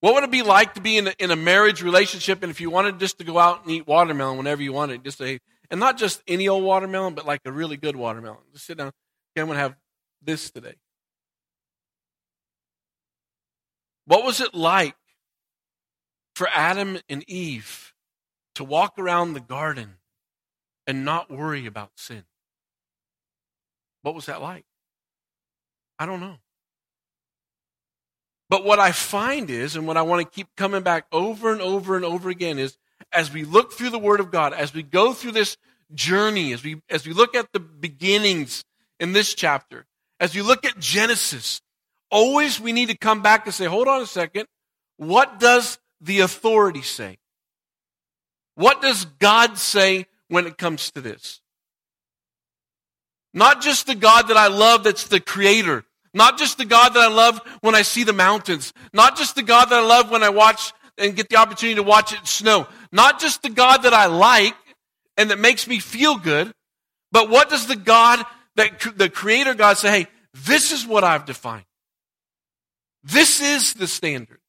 What 0.01 0.15
would 0.15 0.25
it 0.25 0.31
be 0.31 0.41
like 0.41 0.73
to 0.73 0.81
be 0.81 0.97
in 0.97 1.07
a, 1.07 1.13
in 1.17 1.31
a 1.31 1.35
marriage 1.37 1.81
relationship 1.81 2.43
and 2.43 2.51
if 2.51 2.59
you 2.59 2.69
wanted 2.69 2.99
just 2.99 3.19
to 3.19 3.23
go 3.23 3.39
out 3.39 3.63
and 3.63 3.71
eat 3.71 3.87
watermelon 3.87 4.37
whenever 4.37 4.61
you 4.61 4.73
wanted, 4.73 5.03
just 5.03 5.17
say, 5.17 5.39
and 5.71 5.79
not 5.79 5.97
just 5.97 6.21
any 6.27 6.49
old 6.49 6.63
watermelon, 6.63 7.13
but 7.13 7.25
like 7.25 7.39
a 7.45 7.51
really 7.51 7.77
good 7.77 7.95
watermelon. 7.95 8.39
Just 8.51 8.65
sit 8.65 8.77
down. 8.77 8.87
Okay, 8.87 9.41
I'm 9.41 9.45
going 9.45 9.55
to 9.55 9.61
have 9.61 9.75
this 10.21 10.51
today. 10.51 10.75
What 14.05 14.25
was 14.25 14.41
it 14.41 14.53
like 14.53 14.95
for 16.35 16.49
Adam 16.53 16.99
and 17.07 17.23
Eve 17.29 17.93
to 18.55 18.65
walk 18.65 18.99
around 18.99 19.33
the 19.33 19.39
garden 19.39 19.95
and 20.85 21.05
not 21.05 21.31
worry 21.31 21.65
about 21.65 21.91
sin? 21.95 22.25
What 24.01 24.15
was 24.15 24.25
that 24.25 24.41
like? 24.41 24.65
I 26.03 26.05
don't 26.05 26.19
know. 26.19 26.35
But 28.49 28.65
what 28.65 28.77
I 28.77 28.91
find 28.91 29.49
is, 29.49 29.77
and 29.77 29.87
what 29.87 29.95
I 29.95 30.01
want 30.01 30.21
to 30.21 30.35
keep 30.35 30.53
coming 30.57 30.83
back 30.83 31.05
over 31.13 31.53
and 31.53 31.61
over 31.61 31.95
and 31.95 32.03
over 32.03 32.29
again 32.29 32.59
is, 32.59 32.77
as 33.13 33.31
we 33.31 33.45
look 33.45 33.71
through 33.71 33.91
the 33.91 33.97
Word 33.97 34.19
of 34.19 34.29
God, 34.29 34.51
as 34.51 34.73
we 34.73 34.83
go 34.83 35.13
through 35.13 35.31
this 35.31 35.55
journey, 35.93 36.51
as 36.51 36.61
we, 36.61 36.81
as 36.89 37.07
we 37.07 37.13
look 37.13 37.35
at 37.35 37.53
the 37.53 37.61
beginnings 37.61 38.65
in 38.99 39.13
this 39.13 39.33
chapter, 39.33 39.85
as 40.19 40.35
we 40.35 40.41
look 40.41 40.65
at 40.65 40.77
Genesis, 40.77 41.61
always 42.11 42.59
we 42.59 42.73
need 42.73 42.89
to 42.89 42.97
come 42.97 43.21
back 43.21 43.45
and 43.45 43.53
say, 43.53 43.63
hold 43.63 43.87
on 43.87 44.01
a 44.01 44.05
second, 44.05 44.47
what 44.97 45.39
does 45.39 45.79
the 46.01 46.19
authority 46.19 46.81
say? 46.81 47.17
What 48.55 48.81
does 48.81 49.05
God 49.05 49.57
say 49.57 50.07
when 50.27 50.47
it 50.47 50.57
comes 50.57 50.91
to 50.91 50.99
this? 50.99 51.39
Not 53.33 53.61
just 53.61 53.87
the 53.87 53.95
God 53.95 54.27
that 54.27 54.35
I 54.35 54.47
love 54.47 54.83
that's 54.83 55.07
the 55.07 55.21
creator. 55.21 55.85
Not 56.13 56.37
just 56.37 56.57
the 56.57 56.65
God 56.65 56.93
that 56.93 56.99
I 56.99 57.07
love 57.07 57.41
when 57.61 57.75
I 57.75 57.81
see 57.81 58.03
the 58.03 58.13
mountains. 58.13 58.73
Not 58.93 59.17
just 59.17 59.35
the 59.35 59.43
God 59.43 59.65
that 59.65 59.79
I 59.79 59.85
love 59.85 60.11
when 60.11 60.23
I 60.23 60.29
watch 60.29 60.73
and 60.97 61.15
get 61.15 61.29
the 61.29 61.37
opportunity 61.37 61.75
to 61.75 61.83
watch 61.83 62.13
it 62.13 62.27
snow. 62.27 62.67
Not 62.91 63.19
just 63.19 63.41
the 63.41 63.49
God 63.49 63.83
that 63.83 63.93
I 63.93 64.05
like 64.05 64.55
and 65.17 65.31
that 65.31 65.39
makes 65.39 65.67
me 65.67 65.79
feel 65.79 66.17
good, 66.17 66.51
but 67.11 67.29
what 67.29 67.49
does 67.49 67.67
the 67.67 67.75
God 67.75 68.23
that 68.55 68.79
the 68.95 69.09
creator 69.09 69.53
God 69.53 69.77
say, 69.77 69.89
hey, 69.89 70.07
this 70.33 70.71
is 70.71 70.85
what 70.85 71.03
I've 71.03 71.25
defined. 71.25 71.65
This 73.03 73.41
is 73.41 73.73
the 73.73 73.87
standard. 73.87 74.39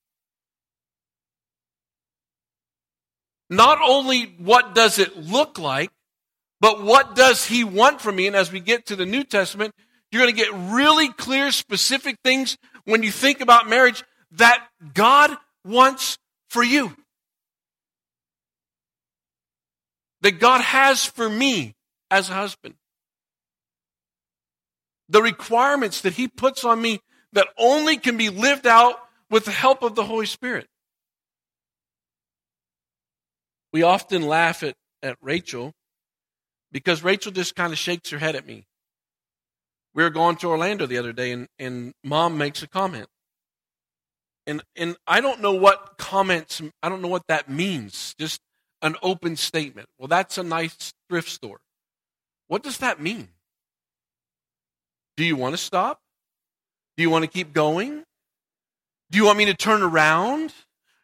Not 3.50 3.78
only 3.82 4.34
what 4.38 4.74
does 4.74 4.98
it 4.98 5.16
look 5.16 5.58
like, 5.58 5.90
but 6.60 6.82
what 6.82 7.14
does 7.14 7.44
he 7.44 7.62
want 7.64 8.00
from 8.00 8.16
me? 8.16 8.26
And 8.26 8.36
as 8.36 8.50
we 8.50 8.60
get 8.60 8.86
to 8.86 8.96
the 8.96 9.04
New 9.04 9.24
Testament, 9.24 9.74
you're 10.14 10.22
going 10.22 10.34
to 10.34 10.40
get 10.40 10.54
really 10.72 11.08
clear, 11.08 11.50
specific 11.50 12.16
things 12.22 12.56
when 12.84 13.02
you 13.02 13.10
think 13.10 13.40
about 13.40 13.68
marriage 13.68 14.04
that 14.32 14.64
God 14.94 15.36
wants 15.64 16.18
for 16.50 16.62
you. 16.62 16.94
That 20.20 20.38
God 20.38 20.60
has 20.60 21.04
for 21.04 21.28
me 21.28 21.74
as 22.12 22.30
a 22.30 22.34
husband. 22.34 22.76
The 25.08 25.20
requirements 25.20 26.02
that 26.02 26.12
he 26.12 26.28
puts 26.28 26.64
on 26.64 26.80
me 26.80 27.00
that 27.32 27.48
only 27.58 27.96
can 27.96 28.16
be 28.16 28.28
lived 28.28 28.68
out 28.68 28.94
with 29.30 29.46
the 29.46 29.50
help 29.50 29.82
of 29.82 29.96
the 29.96 30.04
Holy 30.04 30.26
Spirit. 30.26 30.68
We 33.72 33.82
often 33.82 34.22
laugh 34.22 34.62
at, 34.62 34.76
at 35.02 35.16
Rachel 35.20 35.72
because 36.70 37.02
Rachel 37.02 37.32
just 37.32 37.56
kind 37.56 37.72
of 37.72 37.78
shakes 37.80 38.10
her 38.10 38.18
head 38.18 38.36
at 38.36 38.46
me. 38.46 38.64
We 39.94 40.02
were 40.02 40.10
going 40.10 40.36
to 40.36 40.48
Orlando 40.48 40.86
the 40.86 40.98
other 40.98 41.12
day, 41.12 41.30
and, 41.30 41.48
and 41.58 41.94
mom 42.02 42.36
makes 42.36 42.62
a 42.62 42.68
comment. 42.68 43.06
And, 44.46 44.62
and 44.76 44.96
I 45.06 45.20
don't 45.20 45.40
know 45.40 45.54
what 45.54 45.96
comments, 45.96 46.60
I 46.82 46.88
don't 46.88 47.00
know 47.00 47.08
what 47.08 47.26
that 47.28 47.48
means. 47.48 48.14
Just 48.18 48.40
an 48.82 48.96
open 49.02 49.36
statement. 49.36 49.88
Well, 49.98 50.08
that's 50.08 50.36
a 50.36 50.42
nice 50.42 50.92
thrift 51.08 51.30
store. 51.30 51.60
What 52.48 52.62
does 52.62 52.78
that 52.78 53.00
mean? 53.00 53.28
Do 55.16 55.24
you 55.24 55.36
want 55.36 55.54
to 55.54 55.56
stop? 55.56 56.00
Do 56.96 57.02
you 57.02 57.10
want 57.10 57.24
to 57.24 57.30
keep 57.30 57.52
going? 57.52 58.04
Do 59.10 59.18
you 59.18 59.24
want 59.24 59.38
me 59.38 59.46
to 59.46 59.54
turn 59.54 59.82
around? 59.82 60.52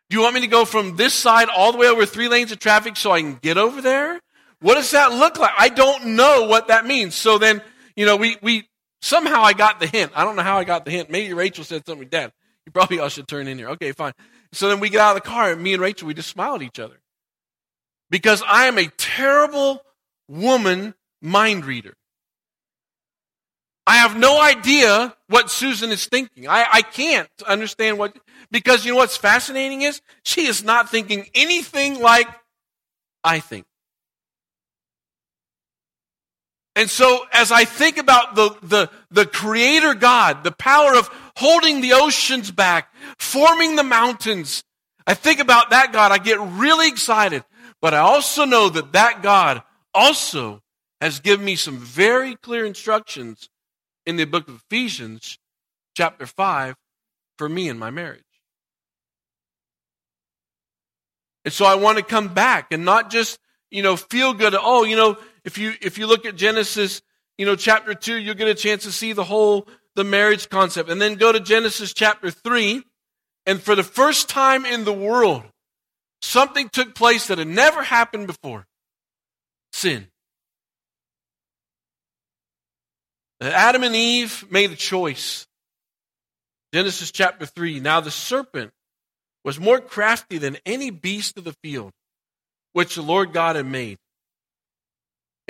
Do 0.09 0.17
you 0.17 0.23
want 0.23 0.35
me 0.35 0.41
to 0.41 0.47
go 0.49 0.65
from 0.65 0.97
this 0.97 1.15
side 1.15 1.49
all 1.49 1.73
the 1.73 1.79
way 1.79 1.87
over 1.87 2.05
three 2.05 2.29
lanes 2.29 2.53
of 2.53 2.59
traffic 2.59 2.97
so 2.97 3.13
I 3.13 3.21
can 3.21 3.37
get 3.37 3.57
over 3.57 3.81
there? 3.81 4.21
What 4.61 4.75
does 4.75 4.91
that 4.91 5.13
look 5.13 5.39
like? 5.39 5.53
I 5.57 5.69
don't 5.69 6.17
know 6.17 6.47
what 6.47 6.69
that 6.69 6.85
means. 6.85 7.15
So 7.15 7.39
then, 7.39 7.63
you 7.97 8.05
know, 8.05 8.17
we, 8.17 8.37
we 8.43 8.69
somehow 9.01 9.43
I 9.43 9.53
got 9.53 9.81
the 9.81 9.87
hint. 9.87 10.13
I 10.15 10.25
don't 10.25 10.37
know 10.37 10.43
how 10.43 10.59
I 10.59 10.65
got 10.65 10.85
the 10.85 10.91
hint. 10.91 11.11
Maybe 11.11 11.33
Rachel 11.33 11.65
said 11.65 11.87
something, 11.87 12.09
Dad, 12.09 12.33
you 12.67 12.73
probably 12.73 12.99
all 12.99 13.09
should 13.09 13.29
turn 13.29 13.49
in 13.49 13.59
here. 13.59 13.71
Okay, 13.71 13.93
fine. 13.93 14.13
So 14.53 14.69
then 14.69 14.81
we 14.81 14.91
get 14.91 15.01
out 15.01 15.17
of 15.17 15.23
the 15.23 15.29
car 15.29 15.53
and 15.53 15.63
me 15.63 15.75
and 15.75 15.83
Rachel, 15.83 16.09
we 16.09 16.15
just 16.15 16.29
smile 16.29 16.55
at 16.57 16.63
each 16.63 16.79
other. 16.79 17.01
Because 18.11 18.43
I 18.47 18.67
am 18.67 18.79
a 18.79 18.87
terrible 18.87 19.83
woman 20.29 20.95
mind 21.23 21.65
reader. 21.65 21.95
I 23.87 23.97
have 23.97 24.17
no 24.17 24.41
idea 24.41 25.17
what 25.29 25.51
Susan 25.51 25.91
is 25.91 26.07
thinking. 26.07 26.47
I, 26.47 26.67
I 26.73 26.83
can't 26.83 27.29
understand 27.47 27.99
what, 27.99 28.17
because 28.51 28.85
you 28.85 28.93
know 28.93 28.99
what's 28.99 29.17
fascinating 29.17 29.83
is 29.83 30.01
she 30.25 30.47
is 30.47 30.63
not 30.63 30.91
thinking 30.91 31.27
anything 31.35 32.01
like 32.01 32.29
I 33.25 33.41
think. 33.41 33.67
And 36.77 36.89
so 36.89 37.27
as 37.33 37.51
I 37.51 37.65
think 37.65 37.99
about 37.99 38.35
the, 38.35 38.57
the, 38.63 38.91
the 39.11 39.27
creator 39.27 39.95
God, 39.95 40.45
the 40.45 40.53
power 40.53 40.95
of 40.95 41.09
holding 41.37 41.81
the 41.81 41.95
oceans 41.95 42.51
back, 42.51 42.93
forming 43.19 43.77
the 43.77 43.83
mountains, 43.83 44.63
I 45.07 45.15
think 45.15 45.41
about 45.41 45.71
that 45.71 45.93
God, 45.93 46.13
I 46.13 46.19
get 46.19 46.39
really 46.41 46.89
excited. 46.89 47.45
But 47.83 47.95
I 47.95 47.99
also 47.99 48.45
know 48.45 48.69
that 48.69 48.93
that 48.93 49.23
God 49.23 49.63
also 49.95 50.63
has 51.01 51.21
given 51.21 51.45
me 51.45 51.57
some 51.57 51.79
very 51.79 52.37
clear 52.37 52.65
instructions 52.65 53.49
in 54.07 54.17
the 54.17 54.25
book 54.25 54.49
of 54.49 54.63
Ephesians, 54.71 55.39
chapter 55.97 56.27
5, 56.27 56.77
for 57.39 57.49
me 57.49 57.69
and 57.69 57.81
my 57.81 57.91
marriage. 57.91 58.23
And 61.45 61.55
so 61.55 61.65
I 61.65 61.75
want 61.75 61.99
to 61.99 62.05
come 62.05 62.29
back 62.29 62.71
and 62.71 62.85
not 62.85 63.11
just, 63.11 63.39
you 63.71 63.83
know, 63.83 63.97
feel 63.97 64.35
good. 64.35 64.55
Oh, 64.55 64.85
you 64.85 64.97
know, 64.97 65.17
if 65.45 65.59
you 65.59 65.75
if 65.81 65.99
you 65.99 66.07
look 66.07 66.27
at 66.27 66.37
Genesis, 66.37 67.03
you 67.39 67.47
know, 67.47 67.57
chapter 67.57 67.95
2, 67.95 68.17
you'll 68.17 68.35
get 68.35 68.49
a 68.49 68.55
chance 68.55 68.83
to 68.85 68.93
see 68.93 69.13
the 69.13 69.25
whole 69.25 69.67
the 69.97 70.05
marriage 70.05 70.49
concept. 70.49 70.89
And 70.89 71.01
then 71.01 71.15
go 71.15 71.33
to 71.33 71.41
Genesis 71.41 71.93
chapter 71.93 72.31
3, 72.31 72.83
and 73.47 73.61
for 73.61 73.75
the 73.75 73.83
first 73.83 74.29
time 74.29 74.65
in 74.65 74.85
the 74.85 74.93
world, 74.93 75.45
something 76.23 76.69
took 76.69 76.95
place 76.95 77.27
that 77.29 77.39
had 77.39 77.49
never 77.49 77.83
happened 77.83 78.27
before. 78.27 78.67
Sin. 79.73 80.09
Adam 83.41 83.83
and 83.83 83.97
Eve 83.97 84.45
made 84.51 84.71
a 84.71 84.77
choice. 84.77 85.47
Genesis 86.75 87.11
chapter 87.11 87.47
3. 87.47 87.81
Now 87.81 88.01
the 88.01 88.11
serpent 88.11 88.73
was 89.45 89.59
more 89.59 89.81
crafty 89.81 90.39
than 90.39 90.59
any 90.67 90.91
beast 90.91 91.39
of 91.39 91.45
the 91.45 91.55
field 91.65 91.93
which 92.73 92.95
the 92.95 93.03
Lord 93.03 93.33
God 93.33 93.57
had 93.57 93.67
made. 93.67 93.99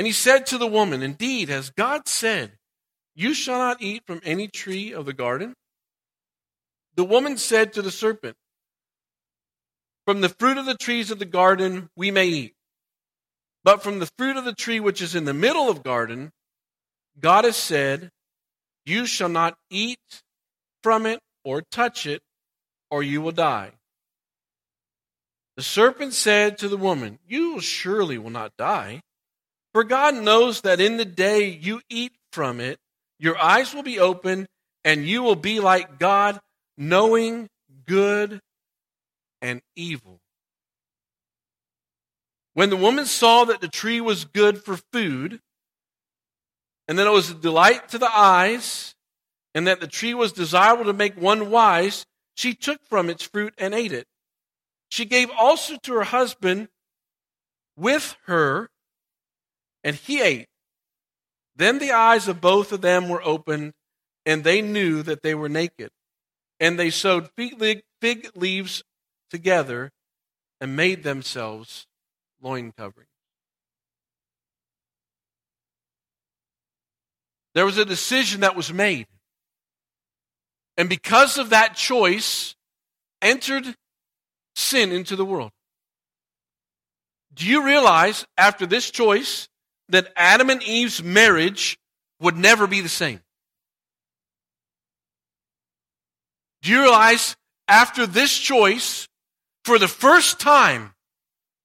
And 0.00 0.07
he 0.07 0.14
said 0.14 0.47
to 0.47 0.57
the 0.57 0.66
woman, 0.66 1.02
Indeed, 1.02 1.50
as 1.50 1.69
God 1.69 2.09
said, 2.09 2.52
You 3.14 3.35
shall 3.35 3.59
not 3.59 3.83
eat 3.83 4.02
from 4.07 4.23
any 4.25 4.49
tree 4.49 4.95
of 4.95 5.04
the 5.04 5.12
garden? 5.12 5.52
The 6.95 7.04
woman 7.04 7.37
said 7.37 7.75
to 7.75 7.83
the 7.83 7.90
serpent, 7.90 8.35
From 10.07 10.23
the 10.23 10.30
fruit 10.30 10.57
of 10.57 10.64
the 10.64 10.78
trees 10.78 11.11
of 11.11 11.19
the 11.19 11.26
garden 11.26 11.90
we 11.97 12.11
may 12.11 12.28
eat. 12.28 12.54
But 13.62 13.83
from 13.83 13.99
the 13.99 14.09
fruit 14.16 14.38
of 14.38 14.47
the 14.47 14.54
tree 14.54 14.80
which 14.80 15.02
is 15.02 15.14
in 15.14 15.26
the 15.26 15.35
middle 15.35 15.69
of 15.69 15.83
garden, 15.83 16.30
God 17.21 17.45
has 17.45 17.59
said, 17.59 18.09
You 18.87 19.04
shall 19.04 19.28
not 19.28 19.59
eat 19.69 20.23
from 20.83 21.04
it 21.04 21.21
or 21.45 21.61
touch 21.71 22.07
it, 22.07 22.23
or 22.90 23.02
you 23.02 23.21
will 23.21 23.33
die. 23.33 23.73
The 25.59 25.62
serpent 25.62 26.14
said 26.14 26.57
to 26.57 26.69
the 26.69 26.78
woman, 26.78 27.19
You 27.28 27.61
surely 27.61 28.16
will 28.16 28.30
not 28.30 28.57
die, 28.57 29.02
for 29.73 29.85
God 29.85 30.15
knows 30.15 30.62
that 30.62 30.81
in 30.81 30.97
the 30.97 31.05
day 31.05 31.49
you 31.49 31.81
eat 31.89 32.12
from 32.33 32.61
it, 32.61 32.79
your 33.19 33.39
eyes 33.39 33.75
will 33.75 33.83
be 33.83 33.99
opened, 33.99 34.47
and 34.85 35.07
you 35.07 35.23
will 35.23 35.37
be 35.37 35.61
like 35.61 35.99
God, 35.99 36.41
knowing 36.77 37.49
good 37.87 38.41
and 39.43 39.61
evil. 39.77 40.21
When 42.55 42.71
the 42.71 42.77
woman 42.77 43.07
saw 43.07 43.45
that 43.45 43.61
the 43.61 43.69
tree 43.69 44.00
was 44.00 44.25
good 44.25 44.65
for 44.65 44.79
food, 44.93 45.41
and 46.89 46.99
that 46.99 47.07
it 47.07 47.11
was 47.11 47.31
a 47.31 47.35
delight 47.35 47.89
to 47.91 47.99
the 47.99 48.11
eyes, 48.11 48.95
and 49.55 49.67
that 49.67 49.81
the 49.81 49.87
tree 49.87 50.15
was 50.15 50.33
desirable 50.33 50.85
to 50.85 50.93
make 50.93 51.21
one 51.21 51.50
wise, 51.50 52.07
she 52.35 52.55
took 52.55 52.85
from 52.89 53.11
its 53.11 53.23
fruit 53.23 53.54
and 53.59 53.75
ate 53.75 53.93
it. 53.93 54.06
She 54.89 55.04
gave 55.04 55.30
also 55.30 55.76
to 55.83 55.95
her 55.95 56.04
husband 56.04 56.69
with 57.76 58.17
her, 58.26 58.71
and 59.84 59.97
he 59.97 60.21
ate. 60.21 60.47
Then 61.56 61.78
the 61.78 61.93
eyes 61.93 62.28
of 62.28 62.40
both 62.40 62.73
of 62.73 62.80
them 62.80 63.08
were 63.08 63.23
opened, 63.23 63.73
and 64.25 64.45
they 64.45 64.62
knew 64.62 65.02
that 65.02 65.23
they 65.23 65.34
were 65.34 65.49
naked. 65.49 65.90
And 66.58 66.78
they 66.78 66.90
sewed 66.90 67.28
fig 67.36 68.30
leaves 68.34 68.82
together 69.30 69.90
and 70.60 70.76
made 70.76 71.02
themselves 71.02 71.86
loin 72.40 72.73
coverings. 72.76 73.08
There 77.54 77.66
was 77.66 77.78
a 77.78 77.84
decision 77.84 78.40
that 78.40 78.56
was 78.56 78.73
made. 78.73 79.06
And 80.76 80.88
because 80.88 81.36
of 81.36 81.50
that 81.50 81.75
choice, 81.75 82.54
entered 83.21 83.75
sin 84.54 84.93
into 84.93 85.16
the 85.16 85.25
world. 85.25 85.50
Do 87.34 87.47
you 87.47 87.64
realize 87.64 88.25
after 88.36 88.66
this 88.66 88.90
choice 88.90 89.49
that 89.91 90.13
Adam 90.17 90.50
and 90.50 90.63
Eve's 90.63 91.03
marriage 91.03 91.79
would 92.21 92.37
never 92.37 92.67
be 92.67 92.81
the 92.81 92.89
same? 92.89 93.21
Do 96.63 96.71
you 96.71 96.83
realize 96.83 97.37
after 97.69 98.07
this 98.07 98.37
choice, 98.37 99.09
for 99.65 99.79
the 99.79 99.89
first 99.89 100.41
time, 100.41 100.93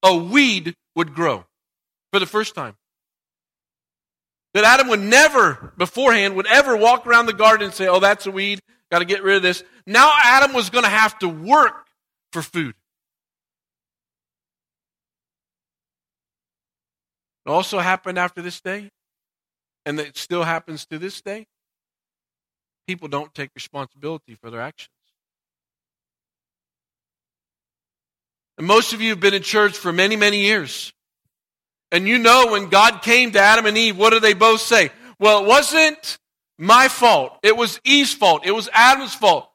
a 0.04 0.16
weed 0.16 0.76
would 0.96 1.14
grow? 1.14 1.46
For 2.14 2.20
the 2.20 2.26
first 2.26 2.56
time. 2.56 2.76
That 4.54 4.64
Adam 4.64 4.88
would 4.88 5.02
never, 5.02 5.74
beforehand, 5.78 6.36
would 6.38 6.48
ever 6.48 6.78
walk 6.78 7.06
around 7.06 7.26
the 7.26 7.34
garden 7.34 7.66
and 7.66 7.74
say, 7.74 7.88
Oh, 7.88 8.00
that's 8.00 8.26
a 8.26 8.32
weed, 8.32 8.62
got 8.90 9.00
to 9.00 9.06
get 9.06 9.22
rid 9.22 9.36
of 9.36 9.42
this. 9.42 9.64
Now 9.86 10.14
Adam 10.24 10.54
was 10.54 10.70
going 10.70 10.86
to 10.86 10.90
have 10.90 11.20
to 11.20 11.28
work 11.28 11.88
for 12.32 12.42
food. 12.42 12.74
It 17.46 17.50
also 17.50 17.80
happened 17.80 18.18
after 18.18 18.42
this 18.42 18.60
day, 18.62 18.90
and 19.86 20.00
it 20.00 20.18
still 20.18 20.44
happens 20.44 20.86
to 20.88 20.98
this 20.98 21.22
day. 21.22 21.46
People 22.88 23.08
don't 23.08 23.34
take 23.34 23.52
responsibility 23.56 24.36
for 24.36 24.50
their 24.50 24.62
actions. 24.62 24.90
And 28.58 28.66
most 28.66 28.94
of 28.94 29.02
you 29.02 29.10
have 29.10 29.20
been 29.20 29.34
in 29.34 29.44
church 29.44 29.78
for 29.78 29.92
many, 29.92 30.16
many 30.16 30.40
years. 30.40 30.94
And 31.92 32.08
you 32.08 32.18
know 32.18 32.52
when 32.52 32.70
God 32.70 33.02
came 33.02 33.32
to 33.32 33.40
Adam 33.40 33.66
and 33.66 33.78
Eve, 33.78 33.98
what 33.98 34.12
do 34.12 34.20
they 34.20 34.34
both 34.34 34.62
say? 34.62 34.92
Well, 35.20 35.44
it 35.44 35.48
wasn't 35.48 36.18
my 36.58 36.88
fault. 36.88 37.38
It 37.44 37.56
was 37.56 37.80
Eve's 37.84 38.14
fault. 38.14 38.46
It 38.46 38.52
was 38.52 38.70
Adam's 38.74 39.14
fault. 39.14 39.50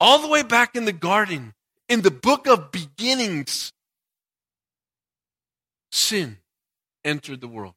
All 0.00 0.18
the 0.18 0.28
way 0.28 0.42
back 0.42 0.74
in 0.74 0.84
the 0.84 0.92
garden, 0.92 1.54
in 1.88 2.02
the 2.02 2.10
book 2.10 2.46
of 2.46 2.72
beginnings, 2.72 3.72
sin 5.92 6.38
entered 7.04 7.40
the 7.40 7.48
world. 7.48 7.74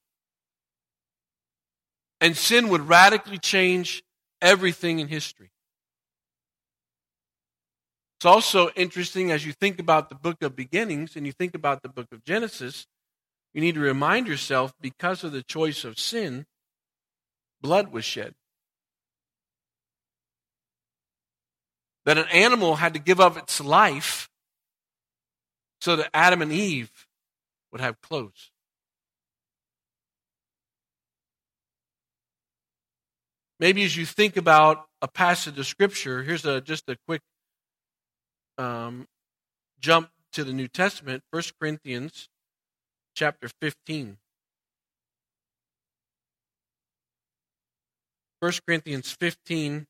And 2.21 2.35
sin 2.35 2.69
would 2.69 2.87
radically 2.87 3.37
change 3.37 4.03
everything 4.41 4.99
in 4.99 5.07
history. 5.07 5.51
It's 8.17 8.25
also 8.25 8.69
interesting 8.75 9.31
as 9.31 9.45
you 9.45 9.51
think 9.51 9.79
about 9.79 10.09
the 10.09 10.15
book 10.15 10.41
of 10.41 10.55
beginnings 10.55 11.15
and 11.15 11.25
you 11.25 11.33
think 11.33 11.53
about 11.53 11.83
the 11.83 11.89
book 11.89 12.07
of 12.11 12.23
Genesis, 12.23 12.87
you 13.53 13.61
need 13.61 13.75
to 13.75 13.81
remind 13.81 14.27
yourself 14.27 14.73
because 14.79 15.23
of 15.23 15.31
the 15.31 15.43
choice 15.43 15.83
of 15.83 15.99
sin, 15.99 16.45
blood 17.61 17.91
was 17.91 18.05
shed. 18.05 18.33
That 22.05 22.17
an 22.17 22.27
animal 22.31 22.77
had 22.77 22.93
to 22.93 22.99
give 22.99 23.19
up 23.19 23.37
its 23.37 23.59
life 23.59 24.29
so 25.81 25.95
that 25.97 26.09
Adam 26.13 26.41
and 26.41 26.51
Eve 26.51 26.91
would 27.75 27.81
have 27.81 27.99
clothes. 27.99 28.51
Maybe 33.59 33.83
as 33.83 33.97
you 33.97 34.05
think 34.05 34.37
about 34.37 34.85
a 35.01 35.09
passage 35.09 35.59
of 35.59 35.67
Scripture, 35.67 36.23
here's 36.23 36.45
a, 36.45 36.61
just 36.61 36.87
a 36.87 36.95
quick 37.05 37.19
um, 38.57 39.07
jump 39.81 40.09
to 40.31 40.45
the 40.45 40.53
New 40.53 40.69
Testament, 40.69 41.23
1 41.31 41.43
Corinthians 41.59 42.29
chapter 43.13 43.49
15. 43.59 44.19
1 48.39 48.51
Corinthians 48.65 49.11
15. 49.11 49.85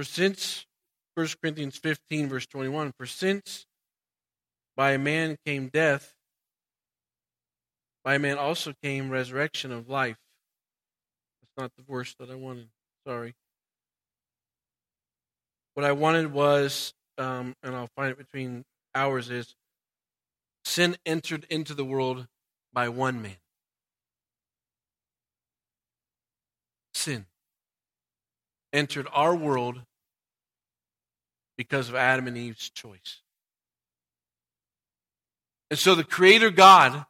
For 0.00 0.04
since 0.04 0.64
1 1.12 1.28
Corinthians 1.42 1.76
15, 1.76 2.30
verse 2.30 2.46
21, 2.46 2.92
for 2.96 3.04
since 3.04 3.66
by 4.74 4.92
a 4.92 4.98
man 4.98 5.36
came 5.44 5.68
death, 5.68 6.14
by 8.02 8.14
a 8.14 8.18
man 8.18 8.38
also 8.38 8.72
came 8.82 9.10
resurrection 9.10 9.70
of 9.70 9.90
life. 9.90 10.16
That's 11.42 11.52
not 11.58 11.72
the 11.76 11.82
verse 11.82 12.14
that 12.18 12.30
I 12.30 12.34
wanted. 12.34 12.70
Sorry. 13.06 13.34
What 15.74 15.84
I 15.84 15.92
wanted 15.92 16.32
was, 16.32 16.94
um, 17.18 17.54
and 17.62 17.76
I'll 17.76 17.90
find 17.94 18.10
it 18.10 18.16
between 18.16 18.64
hours, 18.94 19.28
is 19.28 19.54
sin 20.64 20.96
entered 21.04 21.46
into 21.50 21.74
the 21.74 21.84
world 21.84 22.26
by 22.72 22.88
one 22.88 23.20
man. 23.20 23.36
Sin 26.94 27.26
entered 28.72 29.06
our 29.12 29.36
world 29.36 29.82
because 31.60 31.90
of 31.90 31.94
Adam 31.94 32.26
and 32.26 32.38
Eve's 32.38 32.70
choice. 32.70 33.20
And 35.68 35.78
so 35.78 35.94
the 35.94 36.02
Creator 36.02 36.48
God 36.48 37.04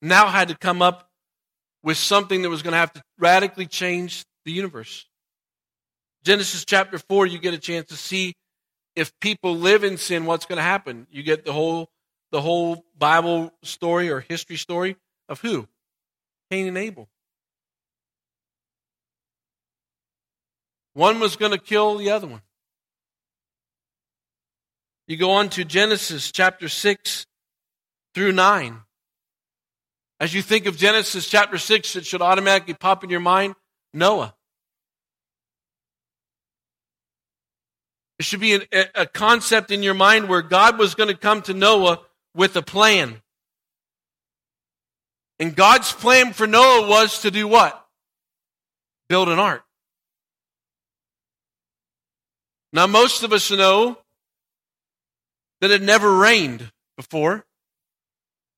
now 0.00 0.28
had 0.28 0.46
to 0.46 0.54
come 0.56 0.80
up 0.80 1.10
with 1.82 1.96
something 1.96 2.42
that 2.42 2.48
was 2.48 2.62
going 2.62 2.70
to 2.70 2.78
have 2.78 2.92
to 2.92 3.02
radically 3.18 3.66
change 3.66 4.24
the 4.44 4.52
universe. 4.52 5.06
Genesis 6.22 6.64
chapter 6.64 6.98
4, 6.98 7.26
you 7.26 7.40
get 7.40 7.52
a 7.52 7.58
chance 7.58 7.88
to 7.88 7.96
see 7.96 8.34
if 8.94 9.10
people 9.18 9.56
live 9.56 9.82
in 9.82 9.96
sin, 9.96 10.24
what's 10.24 10.46
going 10.46 10.58
to 10.58 10.62
happen. 10.62 11.08
You 11.10 11.24
get 11.24 11.44
the 11.44 11.52
whole, 11.52 11.90
the 12.30 12.40
whole 12.40 12.84
Bible 12.96 13.52
story 13.64 14.08
or 14.08 14.20
history 14.20 14.56
story 14.56 14.94
of 15.28 15.40
who? 15.40 15.66
Cain 16.52 16.68
and 16.68 16.78
Abel. 16.78 17.08
One 20.94 21.18
was 21.18 21.34
going 21.34 21.50
to 21.50 21.58
kill 21.58 21.96
the 21.96 22.12
other 22.12 22.28
one. 22.28 22.42
You 25.08 25.16
go 25.16 25.32
on 25.32 25.50
to 25.50 25.64
Genesis 25.64 26.32
chapter 26.32 26.68
6 26.68 27.26
through 28.14 28.32
9. 28.32 28.80
As 30.18 30.34
you 30.34 30.42
think 30.42 30.66
of 30.66 30.76
Genesis 30.76 31.28
chapter 31.28 31.58
6, 31.58 31.96
it 31.96 32.06
should 32.06 32.22
automatically 32.22 32.74
pop 32.74 33.04
in 33.04 33.10
your 33.10 33.20
mind 33.20 33.54
Noah. 33.94 34.34
It 38.18 38.24
should 38.24 38.40
be 38.40 38.54
a, 38.54 38.86
a 38.94 39.06
concept 39.06 39.70
in 39.70 39.82
your 39.82 39.94
mind 39.94 40.28
where 40.28 40.42
God 40.42 40.78
was 40.78 40.94
going 40.94 41.10
to 41.10 41.16
come 41.16 41.42
to 41.42 41.54
Noah 41.54 42.00
with 42.34 42.56
a 42.56 42.62
plan. 42.62 43.20
And 45.38 45.54
God's 45.54 45.92
plan 45.92 46.32
for 46.32 46.46
Noah 46.46 46.88
was 46.88 47.20
to 47.20 47.30
do 47.30 47.46
what? 47.46 47.86
Build 49.08 49.28
an 49.28 49.38
ark. 49.38 49.62
Now, 52.72 52.86
most 52.86 53.22
of 53.22 53.32
us 53.32 53.50
know 53.50 53.98
that 55.60 55.70
had 55.70 55.82
never 55.82 56.16
rained 56.16 56.70
before. 56.96 57.44